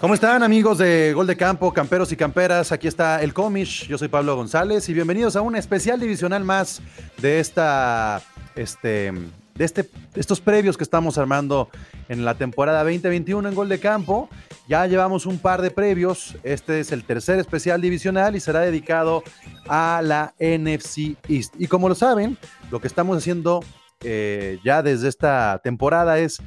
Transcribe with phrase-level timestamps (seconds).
[0.00, 2.72] ¿Cómo están amigos de Gol de Campo, camperos y camperas?
[2.72, 6.80] Aquí está el Comish, yo soy Pablo González y bienvenidos a un especial divisional más
[7.18, 8.22] de esta,
[8.56, 9.12] este,
[9.54, 11.68] de este, estos previos que estamos armando
[12.08, 14.30] en la temporada 2021 en Gol de Campo.
[14.66, 19.22] Ya llevamos un par de previos, este es el tercer especial divisional y será dedicado
[19.68, 21.56] a la NFC East.
[21.58, 22.38] Y como lo saben,
[22.70, 23.62] lo que estamos haciendo
[24.02, 26.40] eh, ya desde esta temporada es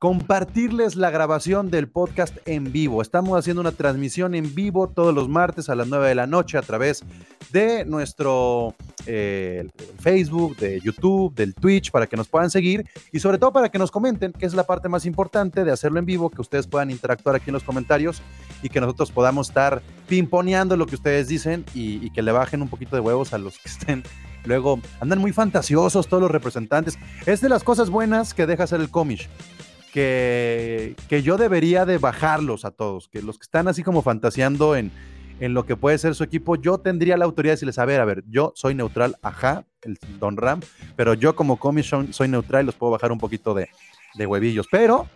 [0.00, 3.02] compartirles la grabación del podcast en vivo.
[3.02, 6.56] Estamos haciendo una transmisión en vivo todos los martes a las 9 de la noche
[6.56, 7.04] a través
[7.52, 8.74] de nuestro
[9.04, 9.68] eh,
[9.98, 13.78] Facebook, de YouTube, del Twitch, para que nos puedan seguir y sobre todo para que
[13.78, 16.90] nos comenten, que es la parte más importante de hacerlo en vivo, que ustedes puedan
[16.90, 18.22] interactuar aquí en los comentarios
[18.62, 22.68] y que nosotros podamos estar pimponeando lo que ustedes dicen y, que le bajen un
[22.68, 24.02] poquito de huevos a los que estén
[24.44, 26.98] Luego andan muy fantasiosos todos los representantes.
[27.26, 29.28] Es de las cosas buenas que deja hacer el cómic
[29.92, 34.76] que, que yo debería de bajarlos a todos, que los que están así como fantaseando
[34.76, 34.90] en,
[35.40, 38.00] en lo que puede ser su equipo, yo tendría la autoridad de decirles, a ver,
[38.00, 40.60] a ver, yo soy neutral, ajá, el Don Ram,
[40.96, 43.68] pero yo como commission soy neutral y los puedo bajar un poquito de,
[44.14, 44.66] de huevillos.
[44.70, 45.08] Pero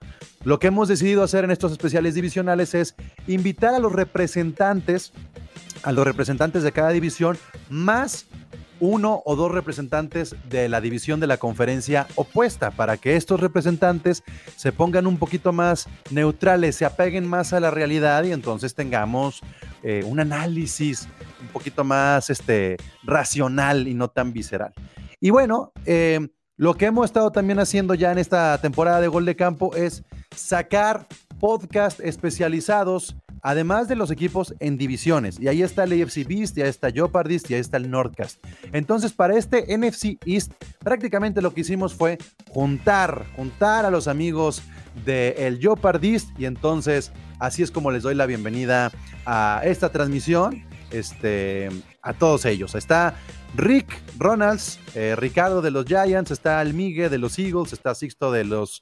[0.44, 2.94] lo que hemos decidido hacer en estos especiales divisionales es
[3.27, 5.12] invitar a los representantes,
[5.83, 7.38] a los representantes de cada división,
[7.69, 8.27] más
[8.85, 14.23] uno o dos representantes de la división de la conferencia opuesta, para que estos representantes
[14.57, 19.41] se pongan un poquito más neutrales, se apeguen más a la realidad y entonces tengamos
[19.83, 21.09] eh, un análisis
[21.41, 24.73] un poquito más este, racional y no tan visceral.
[25.21, 29.25] Y bueno, eh, lo que hemos estado también haciendo ya en esta temporada de Gol
[29.25, 30.05] de Campo es
[30.37, 31.07] sacar
[31.41, 35.39] podcast especializados además de los equipos en divisiones.
[35.39, 38.42] Y ahí está el AFC Beast, ya está Jopardist y ahí está el Nordcast.
[38.73, 44.62] Entonces, para este NFC East, prácticamente lo que hicimos fue juntar, juntar a los amigos
[45.05, 48.91] del el Jopardist y entonces así es como les doy la bienvenida
[49.27, 50.65] a esta transmisión.
[50.91, 51.71] Este,
[52.03, 52.76] a todos ellos.
[52.76, 53.15] Está
[53.56, 58.31] Rick Ronalds, eh, Ricardo de los Giants, está el Migue de los Eagles, está Sixto
[58.31, 58.81] de los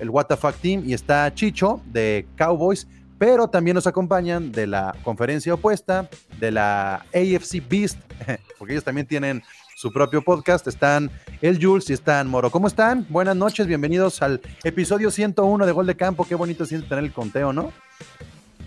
[0.00, 2.88] el WTF Team y está Chicho de Cowboys
[3.22, 6.10] pero también nos acompañan de la conferencia opuesta,
[6.40, 7.96] de la AFC Beast,
[8.58, 9.44] porque ellos también tienen
[9.76, 10.66] su propio podcast.
[10.66, 11.08] Están
[11.40, 12.50] el Jules y están Moro.
[12.50, 13.06] ¿Cómo están?
[13.08, 16.24] Buenas noches, bienvenidos al episodio 101 de Gol de Campo.
[16.24, 17.70] Qué bonito siente tener el conteo, ¿no?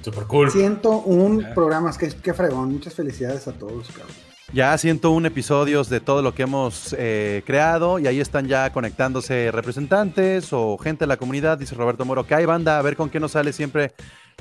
[0.02, 0.50] Super cool.
[0.50, 2.72] 101 programas, qué, qué fregón.
[2.72, 4.16] Muchas felicidades a todos, cabrón.
[4.54, 9.52] Ya 101 episodios de todo lo que hemos eh, creado y ahí están ya conectándose
[9.52, 13.10] representantes o gente de la comunidad, dice Roberto Moro, que hay banda, a ver con
[13.10, 13.94] qué nos sale siempre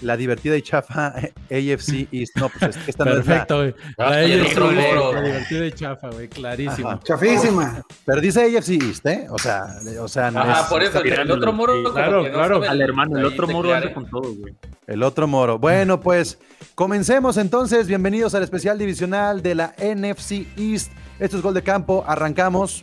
[0.03, 1.09] la divertida y chafa
[1.51, 2.37] AFC East.
[2.37, 3.75] No, pues esta Perfecto, güey.
[3.99, 6.91] Ah, La, la divertida y chafa, güey, clarísimo.
[6.91, 7.01] Ajá.
[7.05, 7.83] Chafísima.
[8.05, 9.27] Pero dice AFC East, ¿eh?
[9.31, 9.67] O sea,
[10.01, 11.75] o sea, no Ah, es- por eso, el otro moro.
[11.83, 12.55] como claro, que no claro.
[12.57, 14.55] sabe Al hermano, el otro moro anda con todo, güey.
[14.87, 15.59] El otro moro.
[15.59, 16.39] Bueno, pues
[16.75, 17.87] comencemos entonces.
[17.87, 20.93] Bienvenidos al especial divisional de la NFC East.
[21.19, 22.05] Esto es Gol de Campo.
[22.07, 22.83] Arrancamos.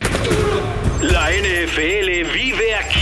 [1.02, 3.01] La NFL vive aquí.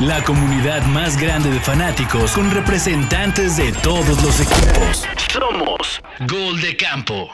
[0.00, 5.04] La comunidad más grande de fanáticos con representantes de todos los equipos.
[5.30, 7.28] Somos Gol de campo.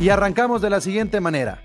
[0.00, 1.64] Y arrancamos de la siguiente manera.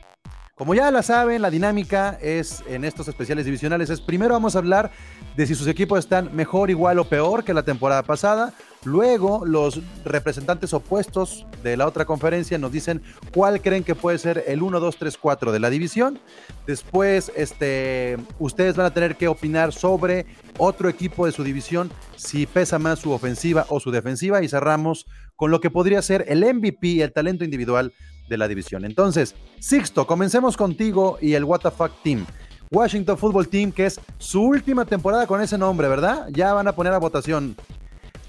[0.55, 4.57] Como ya la saben, la dinámica es en estos especiales divisionales es primero vamos a
[4.57, 4.89] hablar
[5.35, 8.51] de si sus equipos están mejor, igual o peor que la temporada pasada.
[8.87, 13.01] Luego los representantes opuestos de la otra conferencia nos dicen
[13.33, 16.21] cuál creen que puede ser el 1, 2, 3, 4 de la división.
[16.65, 20.25] Después este, ustedes van a tener que opinar sobre
[20.57, 24.41] otro equipo de su división, si pesa más su ofensiva o su defensiva.
[24.41, 25.05] Y cerramos
[25.35, 27.91] con lo que podría ser el MVP, el talento individual
[28.29, 28.85] de la división.
[28.85, 32.25] Entonces, Sixto, comencemos contigo y el WTF Team.
[32.71, 36.29] Washington Football Team, que es su última temporada con ese nombre, ¿verdad?
[36.31, 37.57] Ya van a poner a votación.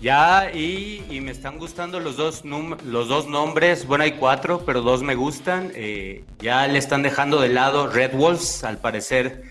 [0.01, 3.85] Ya, y, me están gustando los dos, los dos nombres.
[3.85, 5.73] Bueno, hay cuatro, pero dos me gustan.
[5.75, 8.63] Eh, ya le están dejando de lado Red Wolves.
[8.63, 9.43] Al parecer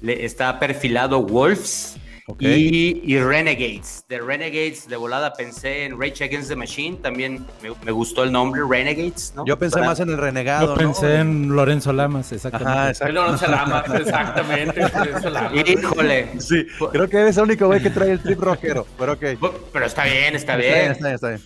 [0.00, 1.96] le está perfilado Wolves.
[2.30, 2.42] Ok.
[2.42, 4.04] Y, y Renegades.
[4.08, 6.96] De Renegades, de volada pensé en Rage Against the Machine.
[6.98, 9.32] También me, me gustó el nombre, Renegades.
[9.36, 9.44] ¿no?
[9.46, 10.68] Yo pensé Para- más en el renegado.
[10.68, 11.20] Yo pensé ¿no?
[11.20, 12.72] en Lorenzo Lamas, exactamente.
[12.72, 13.12] Ajá, exacto.
[13.14, 14.80] Lorenzo Lamas, exactamente.
[14.80, 15.68] Lorenzo Lamas.
[15.68, 16.40] Híjole.
[16.40, 19.24] Sí, creo que eres el único güey que trae el trip rojero, pero ok.
[19.72, 20.72] Pero está bien, está Está bien.
[20.74, 21.40] bien, está bien, está bien.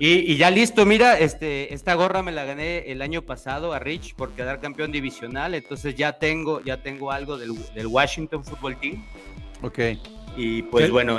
[0.00, 3.80] Y, y ya listo, mira, este, esta gorra me la gané el año pasado a
[3.80, 8.78] Rich por quedar campeón divisional, entonces ya tengo, ya tengo algo del, del Washington Football
[8.78, 9.04] Team.
[9.62, 9.78] Ok.
[10.40, 10.90] Y pues ¿Qué?
[10.92, 11.18] bueno,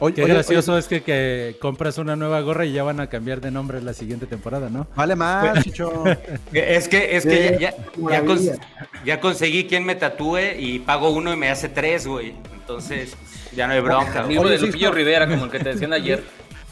[0.00, 3.06] Oye, Qué oye, gracioso es que, que compras una nueva gorra y ya van a
[3.06, 4.86] cambiar de nombre la siguiente temporada, ¿no?
[4.96, 6.04] vale más, Chicho.
[6.52, 8.58] es que, es que Sí, ya, ya, ya cons-
[9.04, 12.34] ya conseguí quien me tatúe y pago uno y me hace tres, güey.
[12.52, 13.16] Entonces,
[13.54, 14.26] ya no hay bronca.
[14.26, 14.94] Oye, de sí, Lupillo no.
[14.94, 16.22] Rivera, como el que te decían ayer.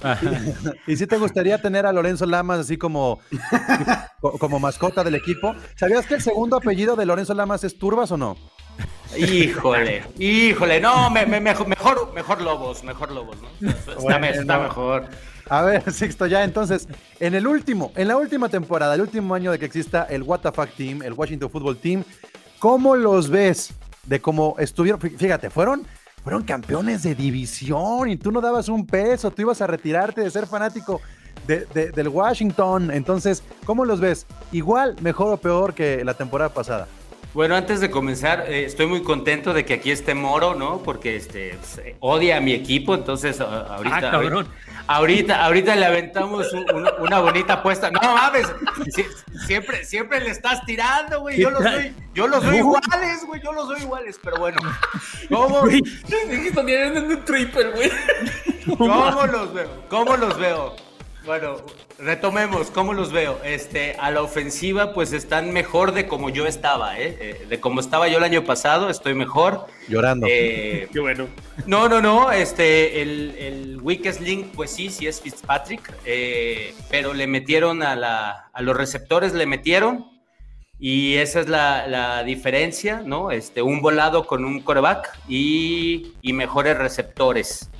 [0.86, 3.20] ¿Y si te gustaría tener a Lorenzo Lamas así como,
[4.20, 5.54] co- como mascota del equipo?
[5.76, 8.36] ¿Sabías que el segundo apellido de Lorenzo Lamas es Turbas o no?
[9.16, 13.68] Híjole, híjole, no, me- me- mejor, mejor, mejor Lobos, mejor Lobos, ¿no?
[13.70, 14.26] Está, Bueno.
[14.26, 15.06] está mejor.
[15.48, 16.86] A ver, Sixto, ya entonces,
[17.18, 20.76] en el último, en la última temporada, el último año de que exista el WTF
[20.76, 22.04] Team, el Washington Football Team,
[22.60, 23.72] ¿cómo los ves?
[24.06, 25.84] De cómo estuvieron, fí- fíjate, fueron,
[26.22, 30.30] fueron campeones de división y tú no dabas un peso, tú ibas a retirarte de
[30.30, 31.00] ser fanático
[31.48, 32.92] de- de- del Washington.
[32.92, 34.24] Entonces, ¿cómo los ves?
[34.52, 36.86] ¿Igual, mejor o peor que la temporada pasada?
[37.32, 40.78] Bueno, antes de comenzar, eh, estoy muy contento de que aquí esté Moro, ¿no?
[40.82, 44.48] Porque este pues, eh, odia a mi equipo, entonces ahorita, Ah, cabrón.
[44.88, 47.88] ahorita, ahorita le aventamos un- un- una bonita apuesta.
[47.92, 48.48] No mames,
[48.92, 49.06] sie-
[49.46, 51.38] siempre, siempre le estás tirando, güey.
[51.40, 53.40] Yo los soy, yo los soy iguales, güey.
[53.40, 54.58] Yo los soy iguales, pero bueno.
[55.28, 57.90] ¿Cómo, Dijiste en un triple, güey.
[58.76, 59.68] ¿Cómo los veo?
[59.88, 60.74] ¿Cómo los veo?
[61.26, 61.56] Bueno,
[61.98, 63.38] retomemos, ¿cómo los veo?
[63.44, 67.16] Este, a la ofensiva, pues están mejor de como yo estaba, ¿eh?
[67.20, 69.66] Eh, De como estaba yo el año pasado, estoy mejor.
[69.86, 70.26] Llorando.
[70.28, 71.28] Eh, Qué bueno.
[71.66, 77.12] no, no, no, este, el, el weakest link, pues sí, sí es Fitzpatrick, eh, pero
[77.12, 80.06] le metieron a, la, a los receptores, le metieron,
[80.78, 83.30] y esa es la, la diferencia, ¿no?
[83.30, 87.70] Este, un volado con un coreback y, y mejores receptores.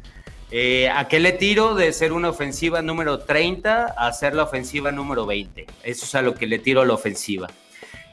[0.53, 4.91] Eh, ¿A qué le tiro de ser una ofensiva número 30 a ser la ofensiva
[4.91, 5.67] número 20?
[5.85, 7.49] Eso es a lo que le tiro a la ofensiva.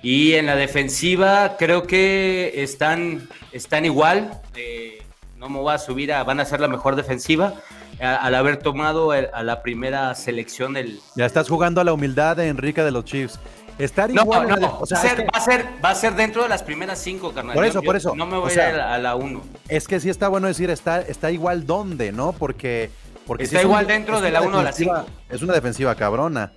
[0.03, 4.39] Y en la defensiva creo que están, están igual.
[4.55, 5.01] eh,
[5.37, 7.53] no me voy a subir a, van a ser la mejor defensiva
[7.99, 10.99] al haber tomado a la primera selección del...
[11.15, 13.39] Ya estás jugando a la humildad de Enrique de los Chiefs.
[13.79, 14.47] Estar No, igual.
[14.49, 16.13] no, la- o sea, va, a es ser, que- va, a ser, va a ser
[16.15, 17.53] dentro de las primeras cinco, carnal.
[17.53, 18.15] Por eso, yo por eso.
[18.15, 19.43] No me O voy sea, a ir a la uno.
[19.69, 22.31] Es que sí está bueno decir, está, está igual dónde, ¿no?
[22.33, 22.89] Porque.
[23.27, 25.05] porque Está sí es un- igual dentro es de la uno a la cinco.
[25.29, 26.51] Es una defensiva cabrona.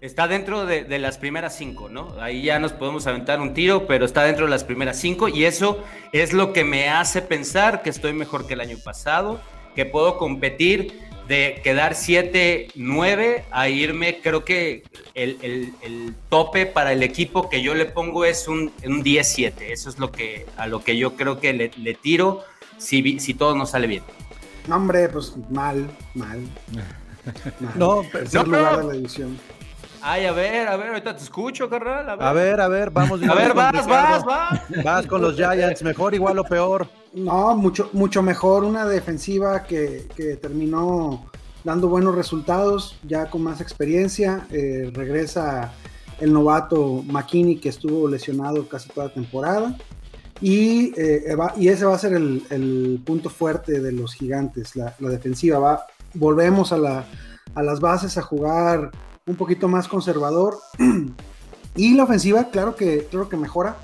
[0.00, 2.14] Está dentro de, de las primeras cinco, ¿no?
[2.20, 5.44] Ahí ya nos podemos aventar un tiro, pero está dentro de las primeras cinco y
[5.44, 5.82] eso
[6.12, 9.40] es lo que me hace pensar que estoy mejor que el año pasado,
[9.76, 14.82] que puedo competir de quedar 7-9 a irme, creo que
[15.14, 19.52] el, el- el tope para el equipo que yo le pongo es un, un 10-7,
[19.70, 22.42] eso es lo que, a lo que yo creo que le, le tiro
[22.78, 24.02] si, vi- si todo nos sale bien.
[24.66, 26.40] No, hombre, pues mal, mal.
[27.60, 27.72] mal.
[27.76, 28.78] No, no, lugar no.
[28.78, 29.38] de la división.
[30.02, 32.26] Ay, a ver, a ver, ahorita te escucho, carnal, a ver.
[32.26, 33.22] A ver, a ver, vamos.
[33.22, 34.60] A ver, vas, vas, vas.
[34.84, 36.88] Vas con los Giants, mejor, igual o peor.
[37.14, 41.24] No, mucho, mucho mejor una defensiva que, que terminó
[41.62, 44.46] dando buenos resultados, ya con más experiencia.
[44.50, 45.72] eh, regresa
[46.20, 49.76] el novato McKinney, que estuvo lesionado casi toda la temporada.
[50.40, 54.74] Y, eh, va- y ese va a ser el, el punto fuerte de los gigantes,
[54.74, 55.58] la, la defensiva.
[55.60, 57.04] Va, volvemos a, la-
[57.54, 58.90] a las bases a jugar
[59.26, 60.58] un poquito más conservador.
[61.76, 63.76] y la ofensiva, claro que, claro que mejora.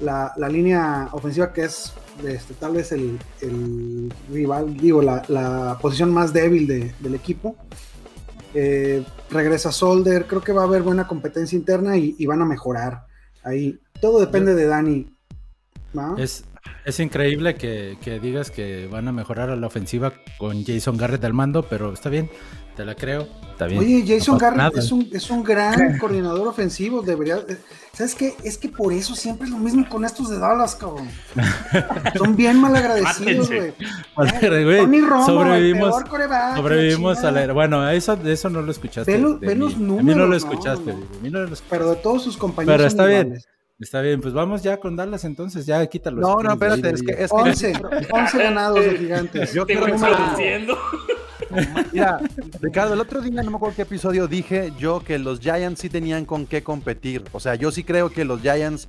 [0.00, 1.92] La, la línea ofensiva que es
[2.26, 7.56] este, tal vez el, el rival, digo, la, la posición más débil de- del equipo.
[8.54, 12.44] Eh, regresa Solder, creo que va a haber buena competencia interna y, y van a
[12.44, 13.06] mejorar.
[13.44, 15.16] Ahí todo depende de Dani.
[15.94, 16.16] ¿no?
[16.18, 16.44] Es,
[16.84, 21.24] es increíble que, que digas que van a mejorar a la ofensiva con Jason Garrett
[21.24, 22.28] al mando, pero está bien,
[22.76, 23.28] te la creo.
[23.52, 23.80] Está bien.
[23.80, 27.38] Oye, Jason no Garrett es un, es un gran coordinador ofensivo, debería...
[27.92, 28.34] ¿Sabes qué?
[28.42, 31.08] Es que por eso siempre es lo mismo con estos de Dallas, cabrón.
[32.16, 33.74] Son bien malagradecidos, güey.
[34.64, 37.52] Güey, Tony Romo, sobrevivimos, el peor coreback, sobrevivimos a la...
[37.52, 39.12] Bueno, eso, eso no lo escuchaste.
[39.12, 39.60] Ve los- de ve mí.
[39.60, 40.92] los A mí no lo números, no, no.
[40.98, 41.64] a mí no lo escuchaste.
[41.68, 43.38] Pero de todos sus compañeros Pero está bien.
[43.78, 46.20] Está bien, pues vamos ya con Dallas entonces, ya quítalo.
[46.20, 47.72] No, no, espérate, ahí, es que, es que 11,
[48.10, 49.52] 11 ganados de gigantes.
[49.52, 50.78] Yo Te quiero traduciendo.
[51.92, 52.20] Mira,
[52.60, 55.88] Ricardo, el otro día, no me acuerdo qué episodio dije yo que los Giants sí
[55.88, 57.24] tenían con qué competir.
[57.32, 58.88] O sea, yo sí creo que los Giants,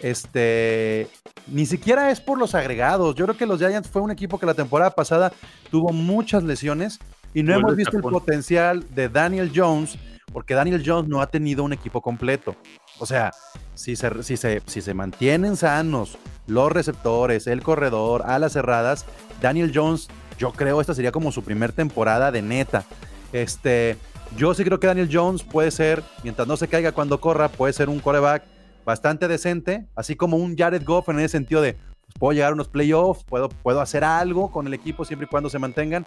[0.00, 1.08] este,
[1.46, 3.14] ni siquiera es por los agregados.
[3.14, 5.32] Yo creo que los Giants fue un equipo que la temporada pasada
[5.70, 6.98] tuvo muchas lesiones
[7.34, 9.96] y no hemos visto el potencial de Daniel Jones,
[10.32, 12.56] porque Daniel Jones no ha tenido un equipo completo.
[12.98, 13.32] O sea,
[13.74, 19.04] si se, mantienen sanos los receptores, el corredor, alas cerradas,
[19.40, 20.08] Daniel Jones,
[20.38, 22.84] yo creo esta sería como su primer temporada de neta.
[23.32, 23.96] Este,
[24.36, 27.72] yo sí creo que Daniel Jones puede ser, mientras no se caiga cuando corra, puede
[27.72, 28.44] ser un coreback
[28.84, 32.54] bastante decente, así como un Jared Goff en ese sentido de, pues, puedo llegar a
[32.54, 36.06] unos playoffs, puedo, puedo hacer algo con el equipo siempre y cuando se mantengan.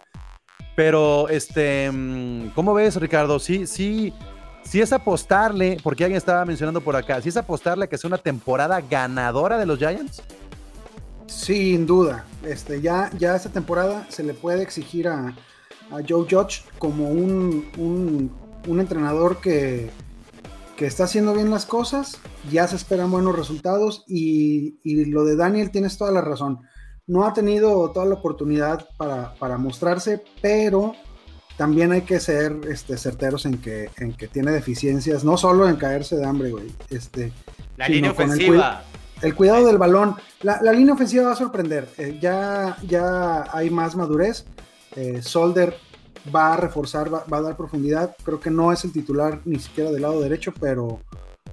[0.76, 3.40] Pero, este, mm, ¿cómo ves, Ricardo?
[3.40, 4.14] Sí, sí,
[4.64, 8.08] sí es apostarle, porque alguien estaba mencionando por acá, sí es apostarle a que sea
[8.10, 10.22] una temporada ganadora de los Giants.
[11.28, 12.26] Sin duda.
[12.44, 15.34] Este, ya, ya esta temporada se le puede exigir a,
[16.08, 18.32] Joe Judge como un, un-
[18.68, 19.92] un entrenador que,
[20.76, 22.20] que está haciendo bien las cosas,
[22.52, 26.62] ya se esperan buenos resultados y, y lo de Daniel tienes toda la razón.
[27.08, 30.94] No ha tenido toda la oportunidad para, para mostrarse, pero
[31.58, 35.76] también hay que ser este, certeros en que, en que tiene deficiencias, no solo en
[35.76, 36.68] caerse de hambre, güey.
[36.90, 37.32] Este,
[37.78, 38.84] La línea con el ofensiva.
[39.22, 40.16] el cuidado del balón.
[40.42, 41.88] La, la línea ofensiva va a sorprender.
[41.98, 44.46] Eh, ya, ya hay más madurez.
[44.96, 45.76] Eh, Solder
[46.36, 48.16] va a reforzar, va, va a dar profundidad.
[48.24, 51.00] Creo que no es el titular ni siquiera del lado derecho, pero,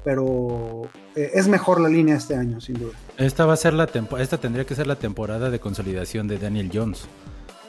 [0.04, 0.82] pero
[1.14, 2.92] eh, es mejor la línea este año, sin duda.
[3.18, 6.38] Esta va a ser la tempo- esta tendría que ser la temporada de consolidación de
[6.38, 7.06] Daniel Jones.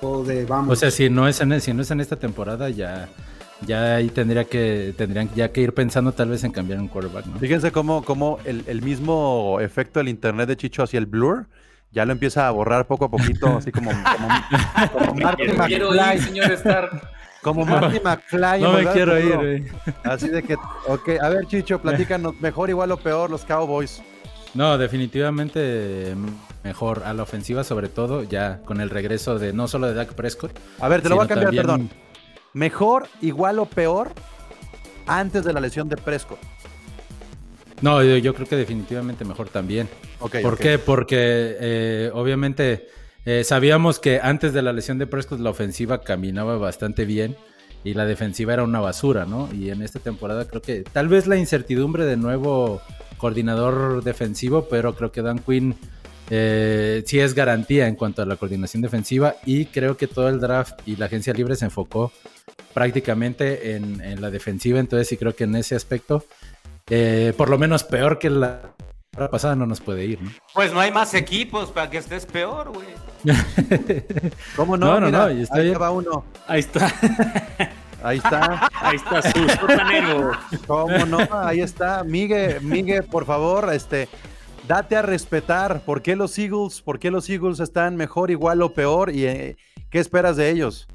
[0.01, 0.73] O de vamos.
[0.73, 3.07] O sea, si no es en, si no es en esta temporada, ya,
[3.65, 7.25] ya ahí tendría que, tendrían ya que ir pensando tal vez en cambiar un quarterback,
[7.27, 7.39] ¿no?
[7.39, 11.45] Fíjense cómo, cómo el, el mismo efecto del internet de Chicho hacia el blur
[11.91, 14.27] ya lo empieza a borrar poco a poquito, así como, como,
[15.13, 17.01] como Quiero, quiero ir, señor Stark.
[17.43, 18.61] Como Marty McFly.
[18.61, 19.63] No me quiero ir, güey.
[20.03, 20.55] Así de que,
[20.87, 24.01] ok, a ver Chicho, platícanos, mejor, igual o peor los Cowboys.
[24.55, 26.15] No, definitivamente
[26.63, 30.13] mejor a la ofensiva, sobre todo ya con el regreso de no solo de Dak
[30.13, 30.57] Prescott.
[30.79, 31.89] A ver, te lo voy a cambiar, también- perdón.
[32.53, 34.11] Mejor, igual o peor
[35.07, 36.39] antes de la lesión de Prescott.
[37.81, 39.89] No, yo, yo creo que definitivamente mejor también.
[40.19, 40.77] Ok, ¿Por qué?
[40.79, 41.17] Porque
[41.59, 42.87] eh, obviamente
[43.25, 47.35] eh, sabíamos que antes de la lesión de Prescott la ofensiva caminaba bastante bien
[47.83, 49.49] y la defensiva era una basura, ¿no?
[49.53, 52.81] Y en esta temporada creo que tal vez la incertidumbre de nuevo
[53.17, 55.75] coordinador defensivo, pero creo que Dan Quinn
[56.29, 60.39] eh, sí es garantía en cuanto a la coordinación defensiva y creo que todo el
[60.39, 62.11] draft y la agencia libre se enfocó
[62.73, 66.25] prácticamente en, la defensiva, entonces sí creo que en ese aspecto,
[66.89, 68.73] eh, por lo menos peor que la
[69.13, 70.31] temporada pasada no nos puede ir, ¿no?
[70.55, 72.87] Pues no hay más equipos para que estés peor, güey.
[74.55, 74.87] ¿Cómo no?
[74.87, 75.79] No, no, Mira, no, está ahí bien.
[75.79, 76.25] va uno.
[76.47, 76.91] Ahí está.
[78.03, 78.69] Ahí está.
[78.81, 80.31] Ahí está su sotanero.
[80.67, 81.19] ¿Cómo no?
[81.31, 82.03] Ahí está.
[82.03, 84.09] Migue, Migue, por favor, este,
[84.67, 85.85] date a respetar.
[85.85, 86.81] ¿Por qué los Eagles?
[86.81, 89.09] ¿Por qué los Eagles están mejor, igual o peor?
[89.09, 89.55] ¿Y eh,
[89.89, 90.85] qué esperas de ellos?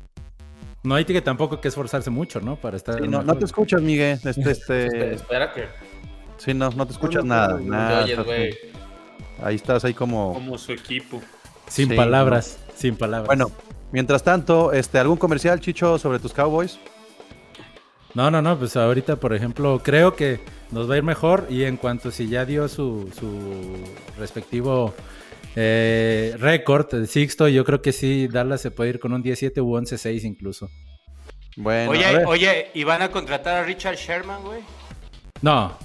[0.82, 2.56] No hay que tampoco que esforzarse mucho, ¿no?
[2.56, 3.00] Para estar.
[3.00, 4.18] Sí, no, no te escuchas, Migue.
[4.22, 5.66] Este, este, espera que
[6.38, 7.60] sí, no, no te escuchas No, no, nada.
[7.60, 8.54] nada, te oyes, estás- güey.
[9.42, 10.32] ahí estás, ahí como.
[10.34, 11.20] Como su equipo.
[11.68, 13.26] Sin Sí, palabras, sin palabras.
[13.26, 13.50] Bueno,
[13.92, 16.78] mientras tanto, este, ¿algún comercial, Chicho, sobre tus Cowboys?
[18.14, 20.40] No, no, no, pues ahorita, por ejemplo, creo que
[20.70, 23.76] nos va a ir mejor y en cuanto si ya dio su, su
[24.18, 24.94] respectivo
[25.56, 29.60] eh, récord, el Sixto, yo creo que sí, Dallas se puede ir con un 17
[29.60, 30.68] u 11-6 incluso.
[31.56, 34.60] Bueno, Oye, oye, ¿y van a contratar a Richard Sherman, güey?
[35.42, 35.76] No,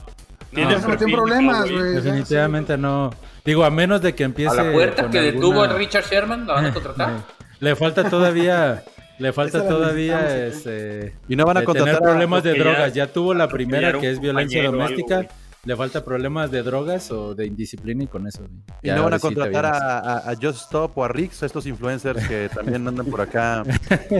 [0.53, 1.93] Tiene ya se metió en perfil, problemas, güey.
[1.95, 3.09] definitivamente no.
[3.45, 4.59] Digo, a menos de que empiece...
[4.59, 7.13] A la puerta con que alguna- detuvo a Richard Sherman, ¿la van a contratar?
[7.59, 8.83] Le falta todavía...
[9.19, 12.63] Le falta todavía necesitamos, este, Y no van a contratar tener a- problemas de ya-
[12.63, 12.93] drogas.
[12.93, 15.27] Ya tuvo la primera que es violencia algo, doméstica.
[15.65, 18.39] Le falta problemas de drogas o de indisciplina y con eso.
[18.39, 18.51] güey.
[18.81, 22.27] Y no van a contratar a, a- a Just Stop o a Rix, estos influencers
[22.27, 23.63] que también andan por acá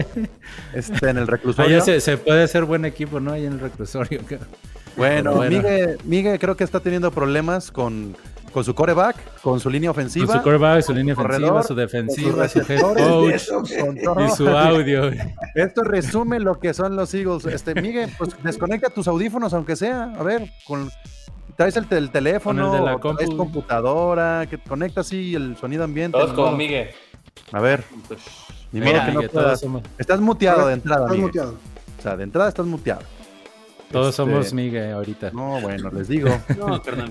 [0.74, 1.78] este, en el reclusorio.
[1.78, 3.32] ya se, se puede hacer buen equipo, ¿no?
[3.32, 4.20] Ahí en el reclusorio.
[4.96, 5.56] Bueno, bueno.
[5.56, 8.16] Migue, Migue creo que está teniendo problemas con,
[8.52, 10.26] con su coreback, con su línea ofensiva.
[10.26, 14.24] Con su quarterback, su línea corredor, ofensiva, su defensiva, con su sus head coach con
[14.24, 15.10] y su audio.
[15.54, 17.44] Esto resume lo que son los Eagles.
[17.46, 20.12] Este, Migue, pues desconecta tus audífonos, aunque sea.
[20.18, 20.88] A ver, con,
[21.56, 23.36] traes el, tel- teléfono, Con el de la traes compu.
[23.36, 26.16] computadora, que conecta así el sonido ambiente.
[26.18, 26.52] Todos modo.
[26.56, 26.90] Miguel.
[27.52, 28.20] A ver, Pues,
[28.70, 29.60] ni Mira, modo que no puedas.
[29.60, 31.26] somos, Estás muteado de entrada, Estás Migue.
[31.26, 31.54] muteado.
[31.98, 33.02] O sea, de entrada estás muteado.
[33.90, 35.30] Todos Este, somos Miguel ahorita.
[35.32, 36.28] No, bueno, les digo.
[36.58, 37.10] no, carnal.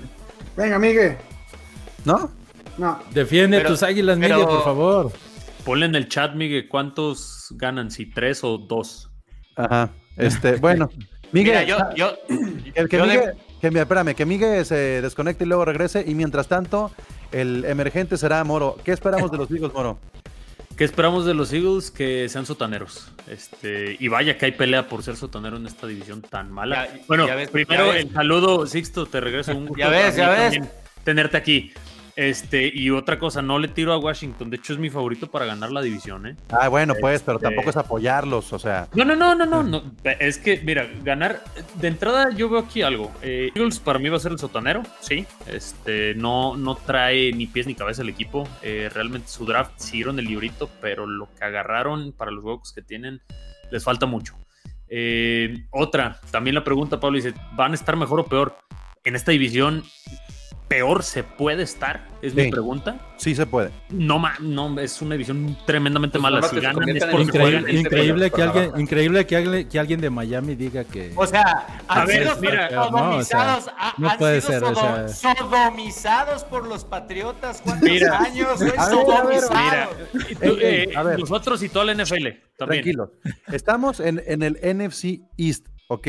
[0.57, 1.17] Venga, Migue.
[2.05, 2.29] ¿No?
[2.77, 5.11] No, Defiende Pero- tus águilas, pero- Miguel, por favor.
[5.63, 7.89] Ponle en el chat, Miguel, ¿cuántos ganan?
[7.91, 9.09] Si tres o dos.
[9.55, 9.89] Ajá.
[10.17, 10.89] Este, bueno.
[11.31, 15.45] Miguel, Mira, yo, yo, que, que yo de- Migue- que espérame, que Migue se desconecte
[15.45, 16.03] y luego regrese.
[16.05, 16.91] Y mientras tanto,
[17.31, 18.75] el emergente será Moro.
[18.83, 19.97] ¿Qué esperamos de los Eagles, Moro?
[20.77, 21.91] ¿Qué esperamos de los Eagles?
[21.91, 23.11] Que sean sotaneros.
[23.27, 26.87] Este, y vaya que hay pelea por ser sotanero en esta división tan mala.
[26.87, 30.29] Ya- bueno, ya ves- primero el saludo, Sixto, te regreso un gusto Ya ves, ya
[30.29, 30.53] ves.
[30.53, 30.69] también
[31.03, 31.71] Tenerte aquí.
[32.15, 34.49] Este, y otra cosa, no le tiro a Washington.
[34.51, 36.35] De hecho, es mi favorito para ganar la división, ¿eh?
[36.49, 38.87] Ah, bueno, pues, pero Este- tampoco es apoyarlos, o sea.
[38.93, 39.83] No, no, no, no, no, no.
[40.19, 41.43] Es que, mira, ganar.
[41.75, 43.11] De entrada, yo veo aquí algo.
[43.23, 45.25] Eh, Eagles para mí va a ser el sotanero, sí.
[45.47, 48.47] Este, no, no trae ni pies ni cabeza el equipo.
[48.61, 52.83] Eh, realmente su draft siguieron el librito, pero lo que agarraron para los huecos que
[52.83, 53.21] tienen
[53.71, 54.35] les falta mucho.
[54.87, 58.55] Eh, otra, también la pregunta, Pablo dice: ¿van a estar mejor o peor?
[59.03, 59.83] En esta división,
[60.73, 62.07] peor se puede estar?
[62.21, 62.49] Es mi Sí.
[62.51, 62.97] pregunta.
[63.17, 63.69] Sí se puede.
[63.89, 66.41] No, ma- no, es una división tremendamente Pues mala.
[66.47, 67.77] Si ganan es porque increíble- juegan.
[67.77, 71.11] Increíble, que alguien, increíble que alguien, que alguien de Miami diga que.
[71.15, 74.41] O sea, A han ver, sido mira, no, o sea, sodomizados, ha- no han puede
[74.41, 75.07] sido ser, o sea.
[75.09, 77.61] sodomizados por los patriotas.
[77.63, 78.17] ¿Cuántos Mira.
[78.19, 78.59] años?
[78.59, 79.95] ver, Sodomizados.
[80.29, 81.19] Y tú, eh, a ver.
[81.19, 82.83] nosotros y toda la NFL también.
[82.83, 83.11] Tranquilo.
[83.51, 86.07] Estamos en, en el NFC East, ¿ok?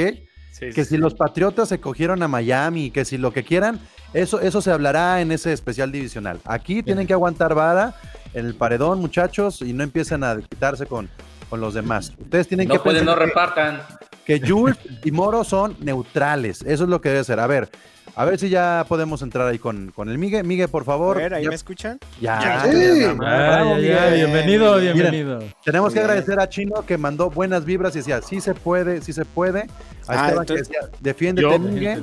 [0.54, 3.80] Sí, Que sí, si los Patriotas se cogieron a Miami, que si lo que quieran,
[4.12, 6.38] eso, eso se hablará en ese especial divisional.
[6.44, 7.94] Aquí tienen que aguantar vara
[8.34, 11.08] en el paredón, muchachos, y no empiecen a quitarse con,
[11.50, 12.12] con los demás.
[12.20, 13.18] Ustedes tienen que No pueden, no pensar
[13.54, 13.80] que- repartan.
[14.24, 16.62] Que Jules y Moro son neutrales.
[16.62, 17.40] Eso es lo que debe ser.
[17.40, 17.68] A ver,
[18.16, 20.42] a ver si ya podemos entrar ahí con, con el Migue.
[20.42, 21.16] Migue, por A favor.
[21.16, 21.98] ver, ahí ya, me escuchan.
[22.20, 23.04] ya, Sí.
[23.16, 24.14] bravo, Migue.
[24.14, 25.42] bienvenido, Miren, bienvenido.
[25.64, 29.12] Tenemos que agradecer a Chino que mandó buenas vibras y decía, sí se puede, sí
[29.12, 29.60] se puede.
[29.60, 29.64] A
[30.08, 31.98] Ah, Esteban que entonces- decía, defiéndete, Yo- Migue.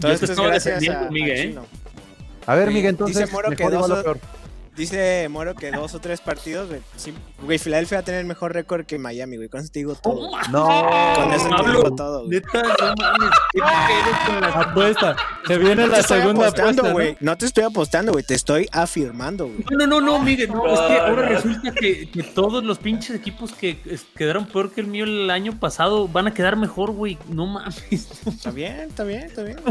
[0.00, 1.42] Todo esto es gracias a, a ¿eh?
[1.48, 1.64] Chino.
[2.46, 4.18] A ver, Sí, Migue, entonces, dice Moro que dos- peor.
[4.76, 6.80] Dice Moro que dos o tres partidos, güey.
[6.96, 9.48] Sí, güey, Filadelfia va a tener mejor récord que Miami, güey.
[9.48, 10.30] Con eso te digo todo.
[10.50, 10.66] No,
[11.14, 12.30] Con eso te digo todo, güey.
[12.40, 13.30] Neta, no mames.
[13.52, 15.16] ¿Qué pedo con la Apuesta.
[15.46, 16.88] Se viene No te la estoy segunda apostando, apuesta.
[16.88, 16.92] ¿no?
[16.92, 17.16] güey.
[17.20, 17.38] ¿no?
[17.38, 18.24] te estoy apostando, güey.
[18.24, 19.64] Te estoy afirmando, güey.
[19.70, 23.16] No, no, no, no, Miguel, no, es que ahora resulta que, que todos los pinches
[23.16, 23.78] equipos que
[24.14, 27.16] quedaron peor que el mío el año pasado van a quedar mejor, güey.
[27.28, 27.76] No mames.
[28.26, 29.58] Está bien, está bien, está bien.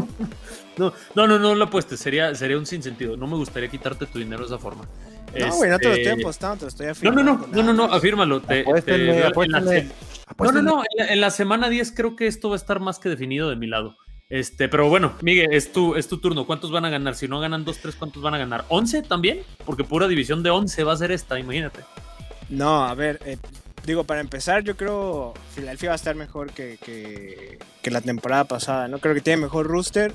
[0.78, 3.16] No, no, no, no lo apuestes, sería, sería un sinsentido.
[3.16, 4.84] No me gustaría quitarte tu dinero de esa forma.
[5.40, 7.24] No, güey, no te lo Este, estoy apostando, te lo estoy No, afirmando.
[7.24, 8.42] no, no, no, no, no, afírmalo.
[8.42, 9.82] Te, Apuéstenle, te- en la apuéstenle.
[9.82, 9.88] se-
[10.40, 12.80] no, no, no, en la, en la semana 10 creo que esto va a estar
[12.80, 13.96] más que definido de mi lado.
[14.30, 16.48] Este, pero bueno, Miguel, es tu, es tu turno.
[16.48, 17.14] ¿Cuántos van a ganar?
[17.16, 18.66] Si no ganan 2-3, ¿cuántos van a ganar?
[18.70, 19.42] ¿11 también?
[19.66, 21.82] Porque pura división de 11 va a ser esta, imagínate.
[22.50, 23.38] No, a ver, eh,
[23.86, 28.46] digo, para empezar, yo creo Filadelfia va a estar mejor que, que, que la temporada
[28.46, 28.98] pasada, ¿no?
[29.00, 30.14] Creo que tiene mejor rooster,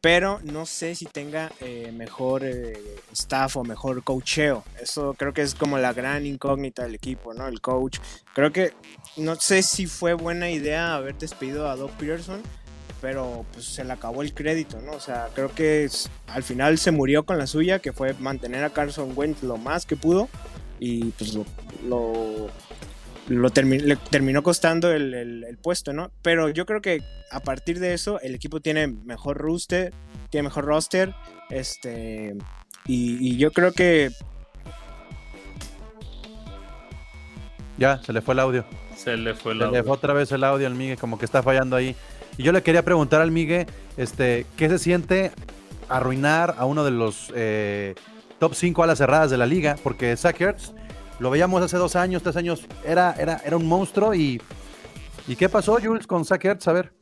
[0.00, 2.78] pero no sé si tenga eh, mejor eh,
[3.12, 4.64] staff o mejor coacheo.
[4.80, 7.46] Eso creo que es como la gran incógnita del equipo, ¿no?
[7.46, 7.98] El coach.
[8.34, 8.72] Creo que
[9.16, 12.42] no sé si fue buena idea haber despedido a Doc Peterson,
[13.00, 14.92] pero pues se le acabó el crédito, ¿no?
[14.92, 15.88] O sea, creo que
[16.28, 19.86] al final se murió con la suya, que fue mantener a Carson Wentz lo más
[19.86, 20.28] que pudo
[20.80, 21.38] y pues
[21.84, 22.48] lo,
[23.28, 26.10] lo termi- le terminó costando el, el- el puesto, ¿no?
[26.22, 29.92] Pero yo creo que a partir de eso el equipo tiene mejor roster,
[30.30, 31.14] tiene mejor roster,
[31.50, 32.34] este,
[32.86, 34.10] y, y yo creo que
[37.78, 38.64] Ya, se le fue el audio.
[38.96, 39.70] Se le fue Se la.
[39.70, 41.96] le fue otra vez el audio al Migue, como que está fallando ahí.
[42.36, 45.32] Y yo le quería preguntar al Migue, este, ¿qué se siente
[45.88, 47.94] arruinar a uno de los eh,
[48.38, 49.76] top 5 alas cerradas de la liga?
[49.82, 50.72] Porque Zach Ertz,
[51.18, 54.40] lo veíamos hace dos años, tres años, era, era, era un monstruo y...
[55.28, 56.66] ¿Y qué pasó, Jules, con Zach Ertz?
[56.66, 56.92] A ver.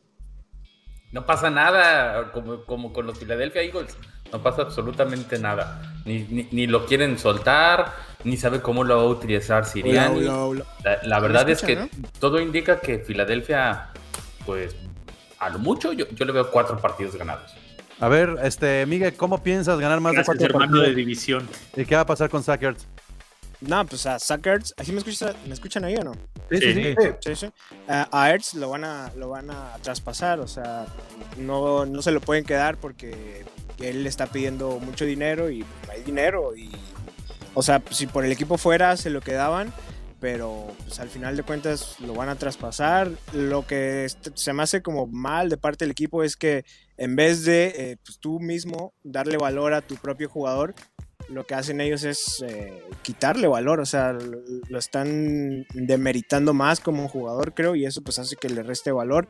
[1.11, 3.97] No pasa nada, como, como con los Philadelphia Eagles.
[4.31, 5.83] No pasa absolutamente nada.
[6.05, 10.21] Ni, ni, ni lo quieren soltar, ni sabe cómo lo va a utilizar Siriani.
[10.21, 13.89] La, la verdad es que todo indica que Filadelfia,
[14.47, 14.77] pues,
[15.39, 17.53] a lo mucho, yo, yo le veo cuatro partidos ganados.
[17.99, 20.97] A ver, este, Migue, ¿cómo piensas ganar más Gracias, de cuatro hermano de partidos?
[20.97, 21.49] división.
[21.75, 22.87] ¿Y qué va a pasar con Zach Ertz?
[23.61, 26.13] No, pues a Sackers, ¿así me escuchan, me escuchan ahí o no?
[26.51, 26.73] Sí, Sí.
[26.73, 27.09] sí, sí.
[27.21, 27.53] Sí, sí.
[27.89, 30.87] A- a Ertz lo van a, lo van a traspasar, o sea,
[31.37, 33.45] no, no se lo pueden quedar porque
[33.79, 36.57] él le está pidiendo mucho dinero y no hay dinero.
[36.57, 36.71] Y,
[37.55, 39.73] o sea, si por el equipo fuera se lo quedaban,
[40.21, 43.11] pero pues, al final de cuentas lo van a traspasar.
[43.33, 46.65] Lo que se me hace como mal de parte del equipo es que
[46.99, 50.75] en vez de eh, pues, tú mismo darle valor a tu propio jugador,
[51.31, 57.09] lo que hacen ellos es eh, quitarle valor, o sea, lo, están demeritando más como
[57.09, 59.29] jugador, creo, y eso pues hace que le reste valor.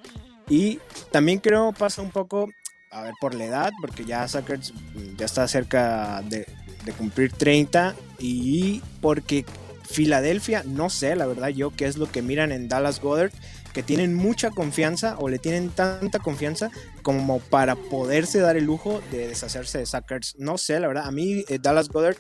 [0.48, 0.80] Y
[1.12, 2.48] también creo pasa un poco,
[2.90, 4.72] a ver, por la edad, porque ya Sackers
[5.16, 6.46] ya está cerca de,
[6.84, 9.44] de cumplir 30 y porque
[9.84, 13.32] Filadelfia, no sé, la verdad yo qué es lo que miran en Dallas Goddard,
[13.72, 16.70] que tienen mucha confianza o le tienen tanta confianza
[17.02, 20.36] como para poderse dar el lujo de deshacerse de Sackers.
[20.38, 22.16] No sé, la verdad, a mí eh, Dallas Goddard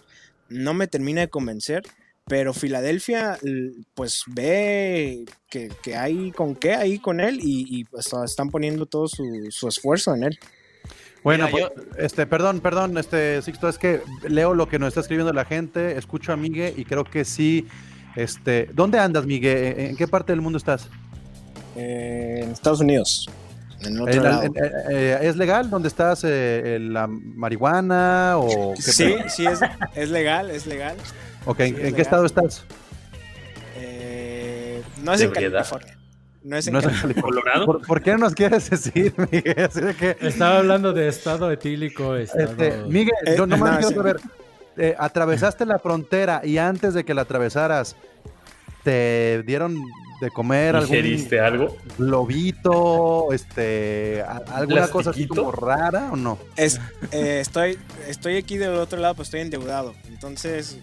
[0.48, 1.82] no me termina de convencer,
[2.26, 3.38] pero Filadelfia
[3.94, 8.86] pues ve que, que hay con qué ahí con él y, y, pues, están poniendo
[8.86, 10.38] todo su, su esfuerzo en él.
[11.22, 15.00] Bueno, Mira, pues, este, perdón, perdón, este, Sixto, es que leo lo que nos está
[15.00, 17.66] escribiendo la gente, escucho a Migue y creo que sí,
[18.16, 19.88] este, ¿dónde andas, Migue?
[19.88, 20.88] ¿En qué parte del mundo estás?
[21.76, 23.28] Eh, en Estados Unidos,
[23.82, 24.42] en otro ¿En la- lado.
[24.44, 29.28] eh, eh, ¿Es legal donde estás eh, en la marihuana o qué Sí, pedo?
[29.28, 29.60] sí, es,
[29.94, 30.96] es legal, es legal.
[31.46, 32.00] Ok, ¿en, sí, es en qué legal.
[32.00, 32.64] estado estás?
[33.76, 35.30] Eh, no es en.
[35.30, 35.96] California.
[36.42, 37.12] No es en No es en.
[37.20, 37.66] ¿Colorado?
[37.66, 39.60] ¿Por, por qué no nos quieres decir, Miguel?
[39.64, 42.44] Así de que, Estaba hablando de estado etílico, estado...
[42.50, 43.94] este, Miguel, Eh, yo nomás no, quiero sí.
[43.94, 44.16] saber,
[44.76, 47.96] eh, atravesaste la frontera y antes de que la atravesaras,
[48.82, 49.76] ¿te dieron
[50.20, 51.76] de comer algún ¿Digeriste algo?
[51.98, 56.38] globito, este, a- alguna cosa así como rara o no?
[56.56, 56.80] Es,
[57.12, 57.78] eh, estoy,
[58.08, 59.94] estoy aquí del otro lado, pues estoy endeudado.
[60.08, 60.78] Entonces,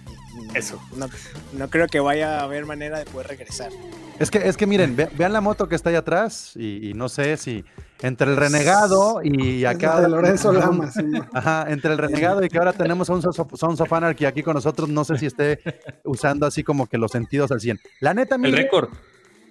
[0.53, 0.79] Eso.
[0.95, 1.07] No,
[1.53, 3.71] no creo que vaya a haber manera de poder regresar.
[4.19, 6.93] Es que, es que miren, ve- vean la moto que está ahí atrás y, y
[6.93, 7.63] no sé si
[8.01, 9.95] entre el renegado y acá...
[9.95, 10.53] la de Lorenzo
[10.93, 11.25] sí, no.
[11.33, 14.53] Ajá, entre el renegado y que ahora tenemos a un Sons of, Anarchy aquí con
[14.53, 15.59] nosotros, no sé si esté
[16.03, 17.79] usando así como que los sentidos al 100.
[17.99, 18.89] La neta, El mire, récord.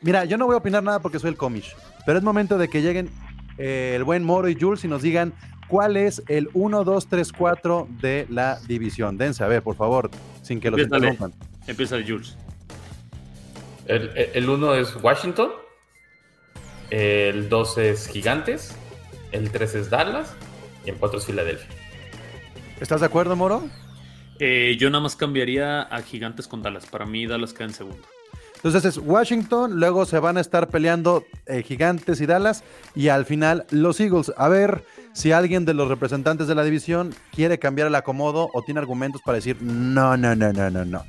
[0.03, 2.69] Mira, yo no voy a opinar nada porque soy el comish, pero es momento de
[2.69, 3.11] que lleguen
[3.59, 5.33] eh, el buen Moro y Jules y nos digan
[5.69, 9.19] cuál es el 1, 2, 3, 4 de la división.
[9.19, 10.11] Dense, a ver, por favor,
[10.43, 11.13] sin que los Empiézale.
[11.13, 11.39] interrumpan.
[11.67, 12.37] Empieza el Jules.
[13.87, 15.51] El, el uno es Washington,
[16.91, 18.77] el 2 es Gigantes,
[19.33, 20.35] el 3 es Dallas
[20.85, 21.69] y el 4 es Filadelfia.
[22.81, 23.65] ¿Estás de acuerdo, Moro?
[24.39, 26.87] Eh, yo nada más cambiaría a Gigantes con Dallas.
[26.87, 28.07] Para mí, Dallas queda en segundo.
[28.57, 32.65] Entonces es Washington, luego se van a estar peleando eh, Gigantes y Dallas
[32.95, 34.33] y al final los Eagles.
[34.37, 38.63] A ver si alguien de los representantes de la división quiere cambiar el acomodo o
[38.63, 41.03] tiene argumentos para decir no, no, no, no, no, no.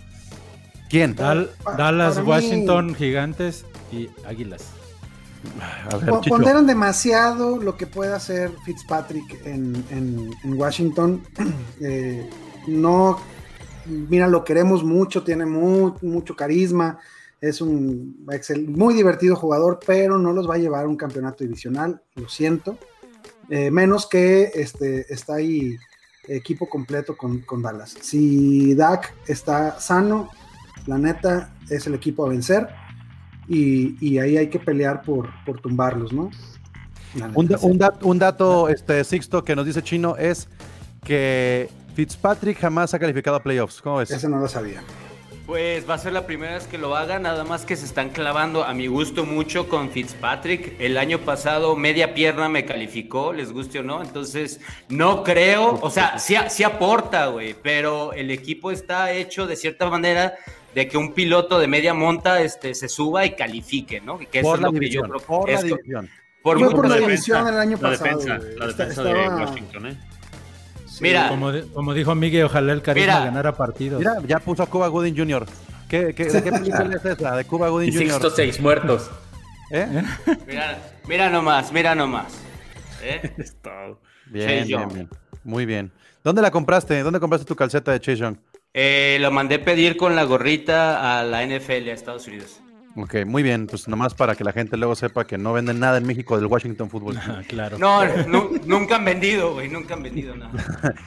[0.89, 1.15] ¿Quién?
[1.15, 4.63] Dal- Dallas, Washington, Gigantes y Águilas.
[5.91, 6.09] A ver.
[6.27, 11.21] Ponderan demasiado lo que puede hacer Fitzpatrick en, en- en Washington.
[11.81, 12.29] Eh,
[12.67, 13.19] no,
[13.85, 16.97] mira, lo queremos mucho, tiene mu- mucho carisma,
[17.41, 21.43] es un excel- muy divertido jugador, pero no los va a llevar a un campeonato
[21.43, 22.77] divisional, lo siento.
[23.49, 25.77] Eh, menos que este, está ahí
[26.27, 27.95] equipo completo con, con Dallas.
[28.01, 30.29] Si Dak está sano,
[30.85, 32.67] la neta es el equipo a vencer
[33.47, 36.29] y, y ahí hay que pelear por, por tumbarlos, ¿no?
[37.77, 40.49] Dat- un dato este, Sixto que nos dice Chino es
[41.05, 43.81] que Fitzpatrick jamás ha calificado a playoffs.
[43.81, 44.11] ¿Cómo ves?
[44.11, 44.83] Ese no lo sabía.
[45.47, 48.09] Pues va a ser la primera vez que lo haga, nada más que se están
[48.09, 50.75] clavando a mi gusto mucho con Fitzpatrick.
[50.77, 55.89] El año pasado media pierna me calificó, les guste o no, entonces no creo, o
[55.89, 60.33] sea, sí, sí aporta, güey, pero el equipo está hecho de cierta manera
[60.75, 64.17] de que un piloto de media monta este, se suba y califique, ¿no?
[64.19, 66.09] Que eso por es la lo que yo creo por la es división.
[66.43, 68.17] por Fue por la defensa, división el año La pasado.
[68.19, 69.97] defensa, la Está- defensa de Washington, ¿eh?
[70.97, 71.03] Sí.
[71.03, 71.29] Mira.
[71.29, 73.25] Como, di- como dijo Miguel, ojalá el carisma Mira.
[73.25, 73.99] ganara partidos.
[73.99, 75.45] Mira, ya puso a Cuba Gooding Jr.
[75.87, 77.35] ¿Qué, qué, ¿De qué película es esa?
[77.35, 78.33] De Cuba Y Gooding Sixto Jr.
[78.35, 79.09] 6 muertos.
[79.71, 80.03] ¿Eh?
[80.47, 82.33] Mira, mira nomás, mira nomás.
[83.01, 83.33] ¿eh?
[84.25, 85.07] Bien.
[85.43, 85.91] Muy bien.
[86.23, 87.01] ¿Dónde la compraste?
[87.03, 88.35] ¿Dónde compraste tu calceta de Chase Young?
[88.73, 92.59] Eh, lo mandé pedir con la gorrita a la NFL a Estados Unidos.
[92.99, 93.67] Ok, muy bien.
[93.67, 96.47] Pues nomás para que la gente luego sepa que no venden nada en México del
[96.47, 97.31] Washington Football Team.
[97.37, 97.77] Ah, claro.
[97.77, 100.51] No, nu- nunca han vendido, güey, nunca han vendido nada.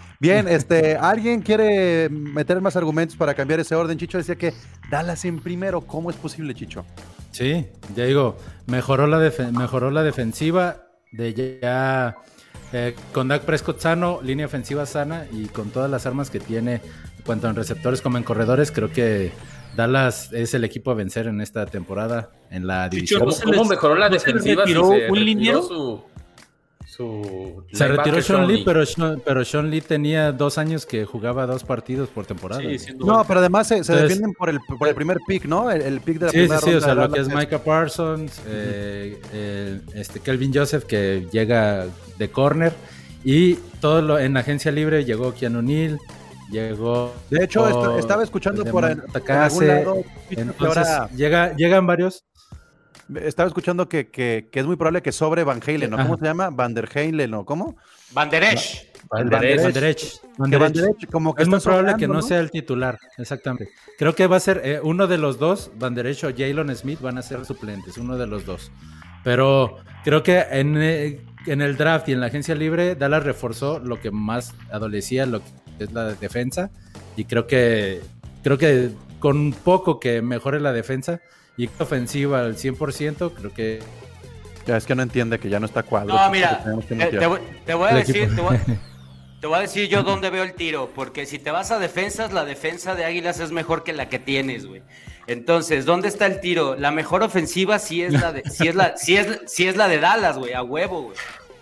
[0.21, 3.99] Bien, este, ¿alguien quiere meter más argumentos para cambiar ese orden?
[3.99, 4.55] Chicho decía que
[4.91, 5.81] Dallas en primero.
[5.81, 6.85] ¿Cómo es posible, Chicho?
[7.33, 9.19] Sí, ya digo, mejoró la,
[9.53, 12.17] mejoró la defensiva de ya
[12.73, 16.81] eh, con Dak Prescott sano, línea ofensiva sana y con todas las armas que tiene,
[17.25, 19.33] tanto en receptores como en corredores, creo que
[19.77, 23.21] Dallas es el equipo a vencer en esta temporada en la división.
[23.21, 24.65] ¿Cómo, ¿no se cómo les- mejoró la se defensiva?
[24.67, 25.63] si retiró se un retiró liniero?
[25.63, 26.03] Su,
[26.87, 28.63] su Se retiró Sean Lee, Lee.
[28.65, 32.61] pero Sean, pero Sean Lee tenía dos años que jugaba dos partidos por temporada.
[32.63, 35.71] Sí, No, pero además se, se Entonces- defienden por el, por el primer pick, ¿no?
[35.71, 37.29] El, el pick de la Sí, sí, primera sí, o ronda sea, lo que es
[37.29, 41.87] Micah Parsons, eh, el- este Kelvin Joseph que llega
[42.19, 42.73] de corner
[43.25, 45.99] y todo lo en agencia libre llegó Keanu Neal,
[46.51, 51.55] llegó De hecho, est- oh, estaba escuchando por en, algún lado que entonces ahora- llega,
[51.57, 52.25] llegan varios.
[53.17, 55.97] estaba escuchando que, que- que es muy probable que sobre Van Halen, ¿no?
[55.97, 56.19] ¿Cómo Ajá.
[56.21, 56.51] se llama?
[56.51, 57.45] Van der Halen, ¿no?
[57.45, 57.77] ¿Cómo?
[58.13, 58.87] Van Der Esch.
[59.11, 59.63] Van der Van Esch.
[59.65, 60.81] Van Der Esch, Van Que Der Van Esch.
[60.81, 63.69] der Esch como que Es muy probable que no, sea el titular, exactamente.
[63.99, 66.75] Creo que va a ser eh, uno de los dos, Van Der Esch o Jalen
[66.77, 68.71] Smith van a ser suplentes, uno de los dos.
[69.25, 73.79] Pero creo que en, eh, en el draft y en la agencia libre, Dallas reforzó
[73.81, 75.47] lo que más adolecía, lo que
[75.85, 76.71] es la defensa.
[77.17, 78.01] Y creo que,
[78.43, 81.21] creo que con poco que mejore la defensa
[81.57, 83.81] y ofensiva al 100%, creo que
[84.67, 86.15] Ya es que no entiende que ya no está cuadro.
[86.15, 88.35] No, mira, que que te, voy- te voy a El decir, equipo.
[88.37, 88.59] te voy,
[89.41, 92.33] te voy a decir yo dónde veo el tiro, porque si te vas a defensas,
[92.33, 94.83] la defensa de Águilas es mejor que la que tienes, güey.
[95.27, 96.77] Entonces, ¿dónde está el tiro?
[96.77, 99.87] La mejor ofensiva sí es la de, sí es la, sí es, sí es la
[99.89, 101.17] de Dallas, güey, a huevo, güey.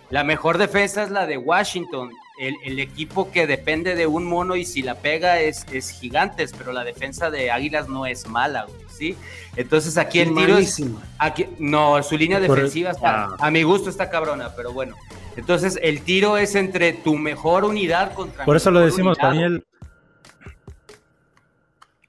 [0.09, 2.09] La mejor defensa es la de Washington.
[2.39, 6.53] El, el equipo que depende de un mono y si la pega es, es gigantes,
[6.57, 9.15] pero la defensa de Águilas no es mala, güey, ¿sí?
[9.55, 10.81] Entonces aquí el tiro es...
[11.17, 13.35] Aquí, no, su línea Por- defensiva está, Ah.
[13.39, 14.95] a mi gusto está cabrona, pero bueno.
[15.35, 19.65] Entonces el tiro es entre tu mejor unidad contra Por eso lo decimos, unidad, Daniel.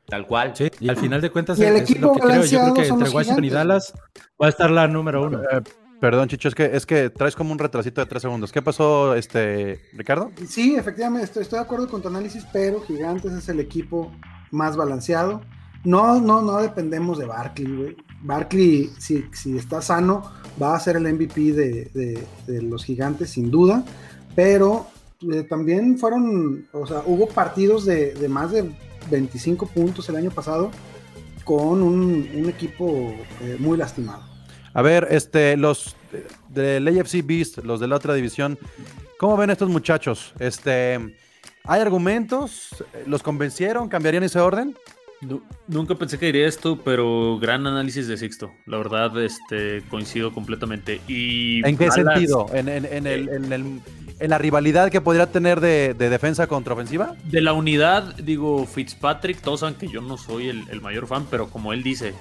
[0.07, 0.53] Tal cual.
[0.57, 2.45] Sí, y al final de cuentas Y el es equipo lo que creo.
[2.45, 3.51] Yo creo que entre Washington y.
[3.51, 3.93] Dallas
[4.43, 5.41] va a estar la número uno.
[6.01, 8.53] Perdón, Chicho, es que, es que traes como un retrasito de tres segundos.
[8.53, 10.31] ¿Qué pasó, este, Ricardo?
[10.49, 14.11] Sí, efectivamente, estoy, de acuerdo con tu análisis, pero Gigantes es el equipo
[14.51, 15.43] más balanceado.
[15.85, 17.97] No, no, no dependemos de Barkley, güey.
[18.23, 23.51] Barkley, si, si está sano, va a ser el MVP de, de- los Gigantes, sin
[23.51, 23.85] duda.
[24.35, 24.87] Pero
[25.31, 28.71] eh, también fueron, o sea, hubo partidos de, de más de
[29.11, 30.71] 25 puntos el año pasado
[31.45, 34.30] con un, un equipo eh, muy lastimado.
[34.75, 38.59] A ver, este, los de- del AFC Beast, los de la otra división,
[39.19, 40.33] ¿cómo ven estos muchachos?
[40.39, 40.99] Este,
[41.65, 42.69] ¿hay argumentos?
[43.07, 43.89] ¿Los convencieron?
[43.89, 44.77] ¿Cambiarían ese orden?
[45.23, 48.53] Nu- Nunca pensé que diría esto, pero gran análisis de Sixto.
[48.67, 51.01] La verdad, este, coincido completamente.
[51.07, 52.47] Y ¿En qué Dallas- sentido?
[52.55, 53.81] ¿En, en- en el- en el-
[54.19, 57.17] en la rivalidad que podría tener de, de defensa contra ofensiva?
[57.25, 61.27] De la unidad, digo, Fitzpatrick, todos saben que yo no soy el, el mayor fan,
[61.31, 62.15] pero como él dice,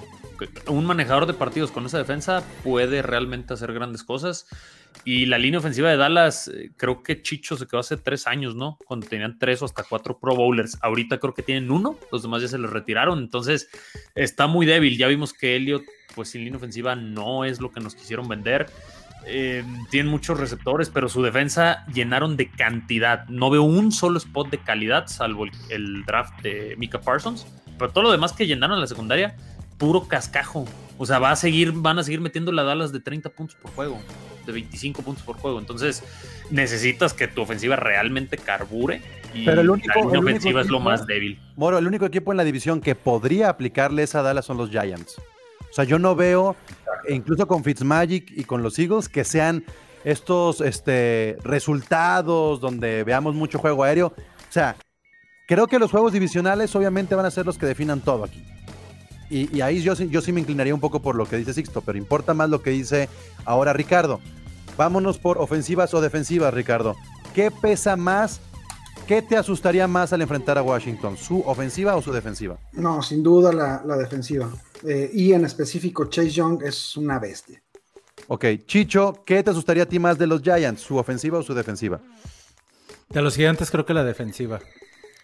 [0.66, 4.46] un manejador de partidos con esa defensa puede realmente hacer grandes cosas.
[5.04, 8.54] Y la línea ofensiva de Dallas, eh, creo que Chicho se quedó hace tres años,
[8.54, 8.76] ¿no?
[8.86, 10.78] Cuando tenían tres o hasta cuatro Pro Bowlers.
[10.82, 13.18] Ahorita creo que tienen uno, los demás ya se los retiraron.
[13.18, 13.68] Entonces
[14.14, 14.98] está muy débil.
[14.98, 15.82] Ya vimos que Elliot,
[16.14, 18.66] pues sin línea ofensiva, no es lo que nos quisieron vender.
[19.26, 23.26] Eh, tienen muchos receptores, pero su defensa llenaron de cantidad.
[23.28, 27.46] No veo un solo spot de calidad, salvo el, el draft de Mika Parsons.
[27.78, 29.36] Pero todo lo demás que llenaron en la secundaria,
[29.80, 30.66] puro cascajo.
[30.98, 33.72] O sea, va a seguir, van a seguir metiendo la Dallas de 30 puntos por
[33.72, 33.98] juego,
[34.46, 35.58] de 25 puntos por juego.
[35.58, 36.04] Entonces,
[36.50, 39.00] necesitas que tu ofensiva realmente carbure.
[39.32, 41.40] Y Pero el único- la línea el único ofensiva es lo más débil.
[41.56, 45.16] Moro, el único equipo en la división que podría aplicarle esa Dallas son los Giants.
[45.18, 46.54] O sea, yo no veo,
[47.08, 49.64] incluso con Fitzmagic y con los Eagles, que sean
[50.04, 54.08] estos este, resultados donde veamos mucho juego aéreo.
[54.08, 54.76] O sea,
[55.46, 58.42] creo que los juegos divisionales obviamente van a ser los que definan todo aquí.
[59.30, 61.54] Y, y ahí yo, sí- yo sí me inclinaría un poco por lo que dice
[61.54, 63.08] Sixto, pero importa más lo que dice
[63.44, 64.20] ahora Ricardo.
[64.76, 66.96] Vámonos por ofensivas o defensivas, Ricardo.
[67.34, 68.40] ¿Qué pesa más?
[69.06, 71.16] ¿Qué te asustaría más al enfrentar a Washington?
[71.16, 72.58] ¿Su ofensiva o su defensiva?
[72.72, 74.48] No, sin duda la, la defensiva.
[74.86, 77.60] Eh, y en específico, Chase Young es una bestia.
[78.28, 80.80] Ok, Chicho, ¿qué te asustaría a ti más de los Giants?
[80.82, 82.00] ¿Su ofensiva o su defensiva?
[83.08, 84.60] De los gigantes creo que la defensiva.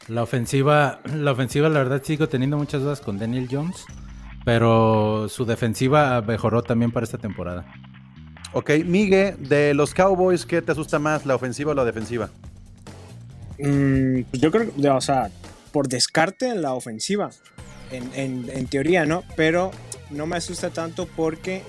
[0.09, 3.85] La ofensiva, la ofensiva la verdad sigo teniendo muchas dudas con Daniel Jones,
[4.45, 7.66] pero su defensiva mejoró también para esta temporada.
[8.53, 12.31] Ok, Migue, de los Cowboys, ¿qué te asusta más, la ofensiva o la defensiva?
[13.59, 15.31] Mm, pues yo creo que, o sea,
[15.73, 17.31] por descarte en la ofensiva,
[17.90, 19.25] en, en- en teoría, ¿no?
[19.37, 19.73] Pero
[20.11, 21.62] no me asusta tanto porque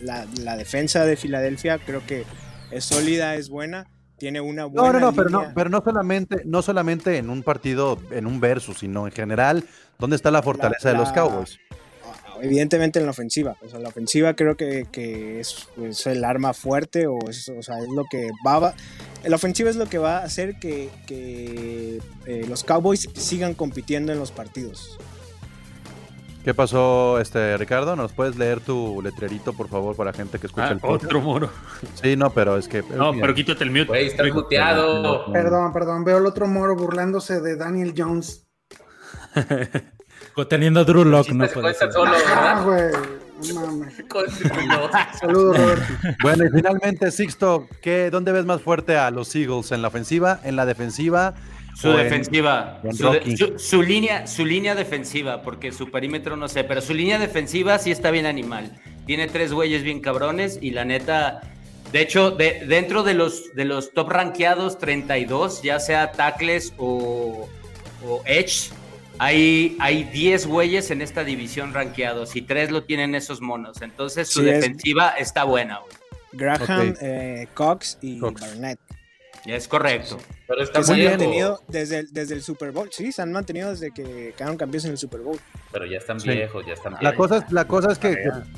[0.00, 2.24] la, la defensa de Filadelfia creo que
[2.70, 3.86] es sólida, es buena,
[4.22, 4.92] tiene una buena.
[4.92, 8.38] No, no, no, pero no, pero no solamente, no solamente en un partido, en un
[8.38, 9.64] versus, sino en general,
[9.98, 11.58] ¿dónde está la fortaleza de los Cowboys?
[12.40, 13.56] Evidentemente en la ofensiva.
[13.64, 17.62] O sea, la ofensiva creo que, que es, es el arma fuerte o es, o
[17.62, 18.74] sea, es lo que va a...
[19.24, 24.12] La ofensiva es lo que va a hacer que, que, eh, los Cowboys sigan compitiendo
[24.12, 25.00] en los partidos.
[26.44, 27.94] ¿Qué pasó, este Ricardo?
[27.94, 31.04] ¿Nos puedes leer tu letrerito, por favor, para gente que escucha Ah, el podcast?
[31.04, 31.50] otro moro.
[32.02, 32.82] Sí, no, pero es que.
[32.82, 33.84] No, pero quítate el mute.
[33.84, 35.32] Güey, está muteado.
[35.32, 38.46] Perdón, perdón, veo el otro moro burlándose de Daniel Jones.
[40.48, 41.92] Teniendo a Drew Lock, no puede ser.
[41.92, 42.64] solo, Ah.
[45.20, 45.84] Saludos, Roberto.
[46.22, 49.72] Bueno, y finalmente, Sixto, ¿qué, ¿dónde ves más fuerte a los Eagles?
[49.72, 50.38] ¿En la ofensiva?
[50.44, 51.34] ¿En la defensiva?
[51.74, 53.36] Su o defensiva, en su, de- Rocky?
[53.36, 57.78] su- su línea, su línea defensiva, porque su perímetro no sé, pero su línea defensiva
[57.78, 58.80] sí está bien animal.
[59.06, 61.40] Tiene tres güeyes bien cabrones y la neta,
[61.90, 67.48] de hecho, de, dentro de los, de los top rankeados 32, ya sea tackles o,
[68.06, 68.70] o edge,
[69.18, 73.82] hay, hay 10 güeyes en esta división rankeados y tres lo tienen esos monos.
[73.82, 75.92] Entonces su Sí, es- defensiva está buena, güey.
[76.32, 78.40] Graham, eh, Cox y Cox.
[78.40, 78.78] Barnett.
[79.44, 80.18] Es correcto.
[80.54, 82.88] Pero está Que se han mantenido desde el, desde el Super Bowl.
[82.92, 85.38] Sí, se han mantenido desde que quedaron campeones en el Super Bowl.
[85.72, 86.28] Pero ya están Sí.
[86.28, 87.16] viejos, ya están La viejos.
[87.16, 88.10] cosa, es, la cosa es que,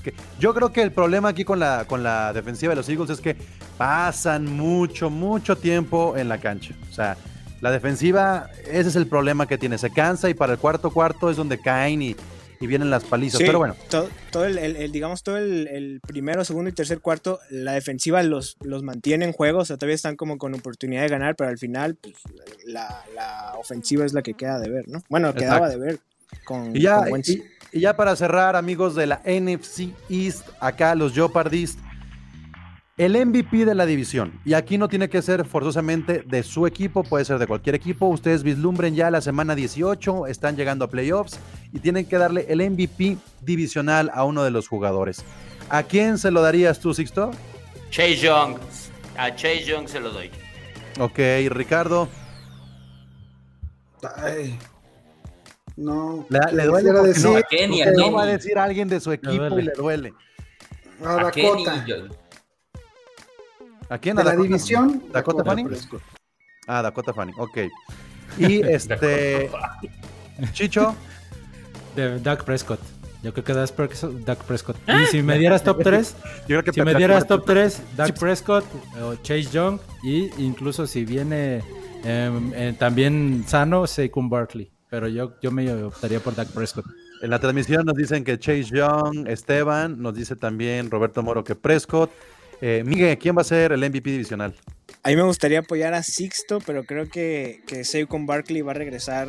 [0.02, 2.88] que- que yo creo que el problema aquí con la, con la defensiva de los
[2.88, 3.36] Eagles es que
[3.78, 6.74] pasan mucho, mucho tiempo en la cancha.
[6.90, 7.16] O sea,
[7.60, 9.78] la defensiva, ese es el problema que tiene.
[9.78, 12.16] Se cansa y para el cuarto cuarto es donde caen y,
[12.60, 13.38] y vienen las palizas.
[13.38, 16.72] Sí, Pero bueno, todo, todo el, el- el- digamos, todo el, el primero, segundo y
[16.72, 20.54] tercer cuarto, la defensiva los, los mantiene en juego, o sea, todavía están como con
[20.54, 22.14] oportunidad de ganar, pero al final, pues,
[22.66, 25.02] la, la ofensiva es la que queda de ver, ¿no?
[25.08, 25.98] Bueno, quedaba de ver
[26.44, 30.94] con, y ya, con y, y ya para cerrar, amigos de la NFC East, acá
[30.94, 31.78] los Jeopardist,
[32.96, 34.40] el MVP de la división.
[34.44, 38.06] Y aquí no tiene que ser forzosamente de su equipo, puede ser de cualquier equipo.
[38.06, 41.38] Ustedes vislumbren ya la semana 18, están llegando a playoffs
[41.72, 45.24] y tienen que darle el MVP divisional a uno de los jugadores.
[45.70, 47.30] ¿A quién se lo darías tú, Sixto?
[47.90, 48.58] Chase Young.
[49.16, 50.30] A Chase Young se lo doy.
[51.00, 51.18] Ok,
[51.50, 52.08] Ricardo.
[54.16, 54.58] Ay,
[55.76, 56.26] no.
[56.28, 58.16] Le, le duele porque decir, no, a Kenny, a porque no Kenny.
[58.16, 60.12] va a decir a alguien de su equipo y le duele.
[61.04, 61.64] a A Kenny,
[63.88, 64.16] ¿A quién?
[64.16, 64.48] De ¿A la Dakota?
[64.48, 65.68] división, ¿Dakota Dakota Fanning?
[66.66, 67.58] Ah, Dakota Fanning, ok.
[68.38, 69.50] Y este.
[70.52, 70.94] Chicho,
[71.96, 72.80] De Dak Prescott.
[73.22, 74.12] Yo creo que Dak Prescott.
[74.24, 74.76] Dak Prescott.
[74.86, 78.18] Y si me dieras top 3, yo creo que si me dieras top 3, Dak
[78.18, 78.64] Prescott
[79.02, 79.78] o Chase Young.
[80.02, 81.62] Y incluso si viene
[82.04, 84.70] em, eh, también sano, Saquon Barkley.
[84.90, 86.84] Pero yo, yo me optaría por Dak Prescott.
[87.22, 91.54] En la transmisión nos dicen que Chase Young, Esteban, nos dice también Roberto Moro que
[91.54, 92.10] Prescott.
[92.60, 94.54] Eh, Miguel, ¿quién va a ser el MVP divisional?
[95.02, 98.74] A mí me gustaría apoyar a Sixto, pero creo que, que Saquon Barkley va a
[98.74, 99.28] regresar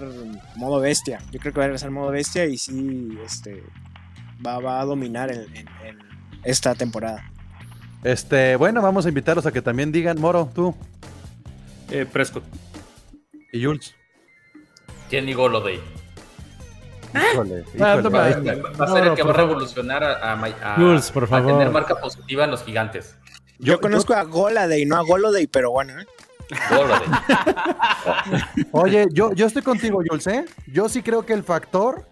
[0.55, 1.19] modo bestia.
[1.31, 3.61] Yo creo que va a regresar modo bestia y sí este,
[4.45, 5.99] va, va a dominar en, en- en
[6.45, 7.29] esta temporada.
[8.03, 10.73] Este, bueno, vamos a invitarlos a que también digan, Moro, tú
[11.91, 12.43] Eh, Prescott.
[13.51, 13.95] y Jules.
[15.09, 15.79] Kenny Goloday.
[17.33, 18.03] Híjole, Ah, híjole.
[18.03, 18.17] toma.
[18.19, 21.23] Va, a ser No, el que va a revolucionar a, a, Ma- a- Jules, por
[21.23, 21.51] a favor.
[21.53, 23.15] tener marca positiva en los gigantes.
[23.59, 26.05] Yo, conozco a Goladay, no a Goloday, pero bueno, ¿eh?
[28.71, 30.45] Oye, yo, yo estoy contigo, Jules, ¿eh?
[30.67, 32.05] Yo sí creo que el factor,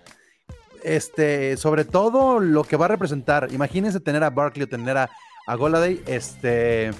[0.83, 5.09] este, sobre todo lo que va a representar, imagínense tener a Barkley o tener a,
[5.47, 6.91] a Goladay, este,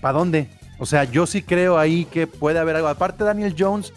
[0.00, 0.48] ¿para dónde?
[0.78, 2.88] O sea, yo sí creo ahí que puede haber algo.
[2.88, 3.92] Aparte, Daniel Jones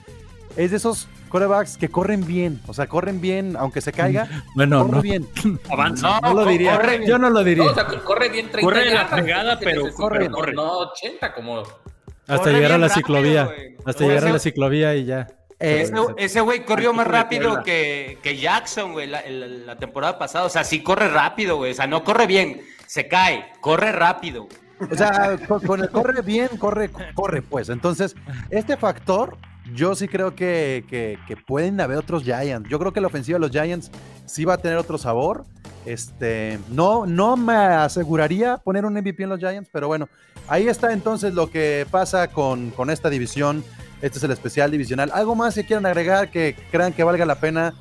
[0.56, 4.82] es de esos corebacks que corren bien, o sea, corren bien, aunque se caiga, Bueno,
[4.86, 5.28] corre no, bien.
[5.70, 6.20] Avanza.
[6.22, 6.78] no lo diría.
[6.78, 7.06] corre.
[7.08, 7.66] Yo no lo diría.
[7.66, 10.54] No, o sea, corre bien 30 Corre la fregada, pero corre, no- corre.
[10.54, 11.63] No 80 como...
[12.30, 13.50] Hasta Corre llegar a la rápido, ciclovía.
[13.86, 15.28] Hasta llegar a la ciclovía y ya.
[15.60, 20.46] Eh, Ese, güey corrió más rápido que, que Jackson, güey, la, la temporada pasada.
[20.46, 21.72] O sea, sí corre rápido, güey.
[21.72, 24.48] O sea, no corre bien, se cae, corre rápido.
[24.92, 27.70] O sea, con, con el corre bien, corre, corre, pues.
[27.70, 28.13] Entonces,
[28.50, 29.38] este factor,
[29.73, 32.69] yo sí creo que, que- que pueden haber otros Giants.
[32.69, 33.91] Yo creo que la ofensiva de los Giants
[34.25, 35.45] sí va a tener otro sabor.
[35.86, 40.10] Este, no, no me aseguraría poner un MVP en los Giants, pero bueno,
[40.47, 43.63] ahí está entonces lo que pasa con, con esta división.
[44.01, 45.10] Este es el especial divisional.
[45.13, 47.73] ¿Algo más que quieran agregar que crean que valga la pena?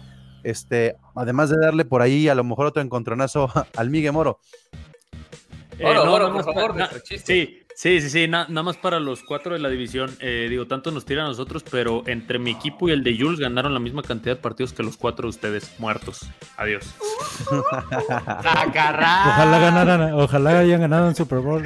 [0.45, 4.39] Este, además de darle por ahí a lo mejor otro encontronazo al Miguel Moro.
[5.83, 6.89] Oro, oro, nada por favor, na-.
[7.25, 10.11] Sí, sí, sí, sí, na- nada más para los cuatro de la división.
[10.21, 13.39] eh, digo, tanto nos tiran a nosotros, pero entre mi equipo y el de Jules
[13.39, 16.27] ganaron la misma cantidad de partidos que los cuatro de ustedes muertos.
[16.57, 16.95] Adiós.
[19.29, 21.63] Ojalá ganaran, ojalá hayan ganado un Super Bowl.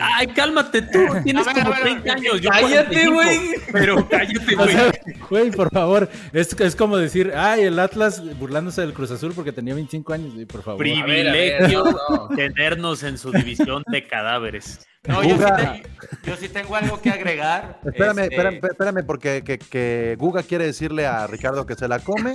[0.00, 2.40] Ay, cálmate tú, tienes ver, como ver, 30 años.
[2.40, 3.50] Yo Cállate, 45, güey.
[3.72, 4.68] Pero cállate, güey.
[4.74, 4.92] sea,
[5.28, 9.52] güey, por favor, es, es como decir, ay, el Atlas burlándose del Cruz Azul porque
[9.52, 10.78] tenía 25 años, güey, por favor.
[10.78, 11.84] Pri- A ver, a ver, Privilegio.
[11.84, 12.28] no, no.
[12.36, 14.86] Tenernos en su división de cadáveres.
[15.04, 17.80] No, yo sí, te- yo sí tengo algo que agregar.
[17.86, 22.00] Espérame, Este, espérame, espérame, porque que, que Guga quiere decirle a Ricardo que se la
[22.00, 22.34] come.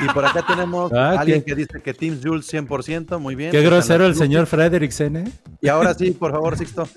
[0.00, 3.34] Y por acá tenemos Ah, a alguien qué- que dice que Team Jules 100%, muy
[3.34, 3.50] bien.
[3.50, 5.24] Qué grosero el señor Frederiksen, ¿eh?
[5.60, 6.88] Y ahora sí, por favor, Sixto.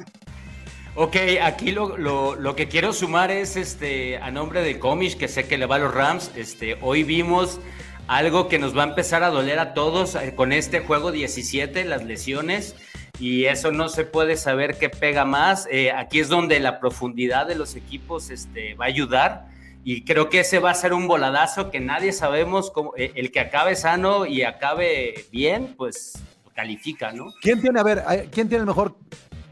[0.96, 5.28] Ok, aquí lo, lo- lo que quiero sumar es este a nombre de Comish, que
[5.28, 6.32] sé que le va a los Rams.
[6.36, 7.60] Este, hoy vimos
[8.08, 11.86] algo que nos va a empezar a doler a todos eh, con este juego 17,
[11.86, 12.76] las lesiones.
[13.20, 15.68] Y eso no se puede saber qué pega más.
[15.72, 19.48] Eh, aquí es donde la profundidad de los equipos este, va a ayudar.
[19.84, 22.94] Y creo que ese va a ser un voladazo que nadie sabemos cómo.
[22.98, 26.22] eh, el que acabe sano y acabe bien, pues
[26.54, 27.34] califica, ¿no?
[27.42, 28.96] ¿Quién tiene, a ver, quién tiene el mejor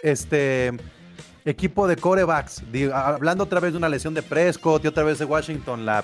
[0.02, 0.72] este,
[1.46, 2.64] equipo de corebacks?
[2.72, 6.04] Digo, hablando otra vez de una lesión de Prescott y otra vez de Washington, la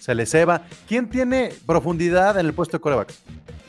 [0.00, 0.62] se le ceba.
[0.88, 3.22] ¿Quién tiene profundidad en el puesto de corebacks?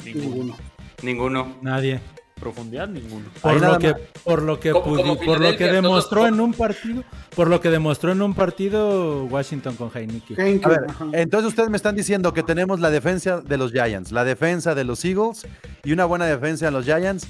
[0.04, 0.58] Ninguno.
[1.02, 1.56] Ninguno.
[1.62, 2.00] Nadie.
[2.40, 3.26] Profundidad, ninguno.
[3.42, 3.94] Por lo que,
[4.24, 7.04] por lo que, Como- pudi- como por lo que demostró todos- en un partido,
[7.34, 10.36] por lo que demostró en un partido Washington con Heineken.
[10.66, 10.80] A ver,
[11.14, 14.84] entonces ustedes me están diciendo que tenemos la defensa de los Giants, la defensa de
[14.84, 15.48] los Eagles
[15.84, 17.26] y una buena defensa de los Giants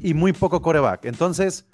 [0.00, 1.06] y muy poco coreback.
[1.06, 1.64] Entonces,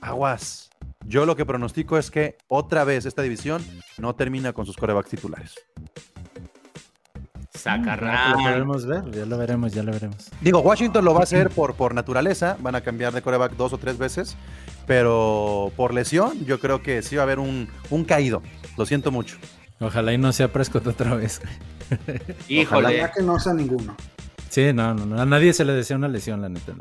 [0.00, 0.70] aguas.
[1.04, 3.64] Yo lo que pronostico es que otra vez esta división
[3.98, 5.54] no termina con sus corebacks titulares.
[7.64, 8.42] Ya lo Sacarrán.
[8.42, 10.30] podemos ver, ya lo veremos, ya lo veremos.
[10.40, 13.72] Digo, Washington lo va a hacer por, por naturaleza, van a cambiar de coreback dos
[13.72, 14.36] o tres veces,
[14.86, 18.42] pero por lesión yo creo que sí va a haber un, un caído.
[18.76, 19.36] Lo siento mucho.
[19.80, 21.40] Ojalá y no sea Prescott otra vez.
[22.48, 22.88] Híjole.
[22.88, 23.94] Ojalá que no sea ninguno.
[24.48, 26.72] Sí, no, no, no, a nadie se le desea una lesión, la neta.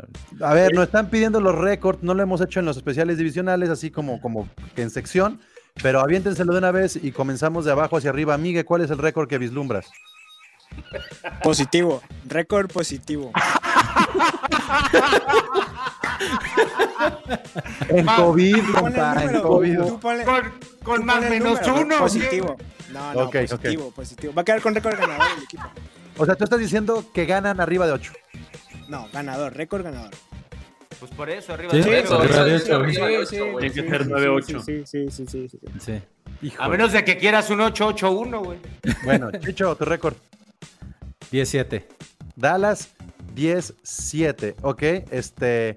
[0.41, 3.69] A ver, nos están pidiendo los récords, no lo hemos hecho en los especiales divisionales,
[3.69, 5.41] así como, como que en sección,
[5.84, 8.38] pero aviéntenselo de una vez y comenzamos de abajo hacia arriba.
[8.38, 9.89] Migue, ¿cuál es el récord que vislumbras?
[11.43, 13.32] Positivo, récord positivo.
[17.89, 19.78] En COVID, Tú compa, en COVID.
[19.80, 21.97] tú ponle- Con, tú con más ponle el menos número, uno.
[21.99, 22.57] Positivo.
[22.91, 23.49] No, no, Ok, ok.
[23.49, 24.34] positivo, positivo.
[24.34, 25.63] Va a quedar con récord ganador el equipo.
[26.18, 28.13] O sea, tú estás diciendo que ganan arriba de 8.
[28.88, 30.11] No, ganador, récord ganador.
[30.99, 33.51] Pues por eso, arriba Sí, de Eso, arriba de eso, ocho, arriba de sí, ocho,
[33.51, 33.70] güey.
[33.72, 34.63] Tiene que sí, ser sí, 9-8.
[34.63, 36.01] Sí, sí, sí, sí, sí.
[36.41, 36.53] Sí.
[36.57, 38.57] A menos de que quieras un 8-8-1, güey.
[39.03, 40.15] Bueno, Chicho, tu récord.
[41.32, 41.88] 17.
[42.36, 42.89] Dallas
[43.36, 44.55] 10-7.
[44.61, 45.75] Ok, este.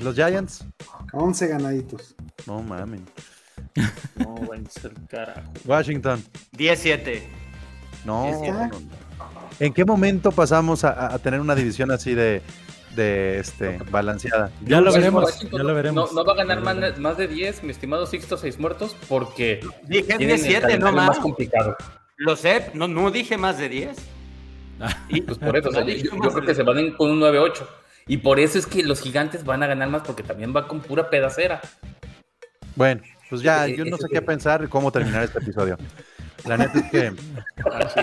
[0.00, 0.64] Los Giants.
[1.12, 2.14] 11 ganaditos.
[2.46, 3.00] No mames.
[4.16, 5.52] No, van a ser carajo.
[5.64, 6.22] Washington.
[6.56, 7.22] 10-7.
[8.04, 8.66] No, ¿Ya está?
[8.68, 9.02] no, no.
[9.60, 12.42] ¿En qué momento pasamos a, a tener una división así de,
[12.96, 14.50] de este, balanceada?
[14.64, 16.12] Ya lo veremos, Washington ya lo no- veremos.
[16.12, 19.60] No, no va a ganar más, más de 10, mi estimado Sixto, 6 muertos, porque
[19.84, 21.08] Dije tienen el 17, no más.
[21.08, 21.76] más complicado.
[22.16, 23.96] Lo sé, no, no dije más de 10.
[25.08, 27.20] Y- Pues por eso, o sea, yo, creo que se van a ir con un
[27.20, 27.66] 9-8.
[28.06, 30.80] Y por eso es que los gigantes van a ganar más, porque también va con
[30.80, 31.60] pura pedacera.
[32.74, 35.78] Bueno, pues ya, Eh, yo no sé qué pensar cómo terminar este episodio.
[36.46, 37.12] La neta es que.
[37.72, 38.00] Así.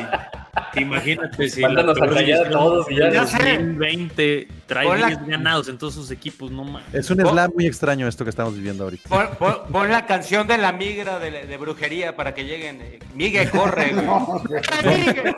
[0.82, 3.09] Imagínate si Mándanos a callar todos y ya.
[3.11, 3.38] Ya sé.
[3.57, 5.07] 2020 trae Hola.
[5.07, 6.93] 10 ganados en todos sus equipos, no mames.
[6.93, 9.09] Es un slam muy extraño esto que estamos viviendo ahorita.
[9.09, 12.82] Pon, pon- pon la canción de la migra de, de brujería para que lleguen.
[12.82, 13.93] eh, Migue, corre.
[13.93, 14.05] güey.
[14.97, 15.36] Migue.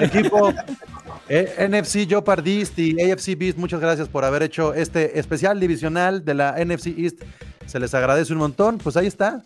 [0.00, 0.52] Equipo
[1.28, 6.34] eh, NFC Jopardist y AFC Beast, muchas gracias por haber hecho este especial divisional de
[6.34, 7.22] la NFC East.
[7.66, 8.78] Se les agradece un montón.
[8.78, 9.42] Pues ahí está.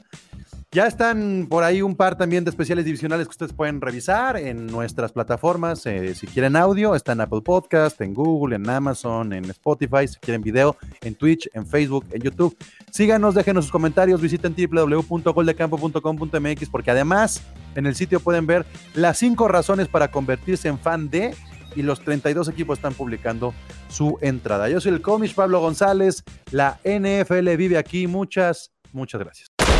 [0.74, 4.66] Ya están por ahí un par también de especiales divisionales que ustedes pueden revisar en
[4.66, 5.86] nuestras plataformas.
[5.86, 10.08] eh, si quieren audio, está en Apple Podcast, en Google, en Amazon, en Spotify.
[10.08, 12.56] Si quieren video, en Twitch, en Facebook, en YouTube.
[12.90, 17.40] Síganos, déjenos sus comentarios, visiten www.goldecampo.com.mx porque además
[17.76, 21.36] en el sitio pueden ver las cinco razones para convertirse en fan de
[21.76, 23.54] y los 32 equipos están publicando
[23.86, 24.68] su entrada.
[24.68, 28.08] Yo soy el comish Pablo González, la NFL vive aquí.
[28.08, 29.53] Muchas, muchas gracias.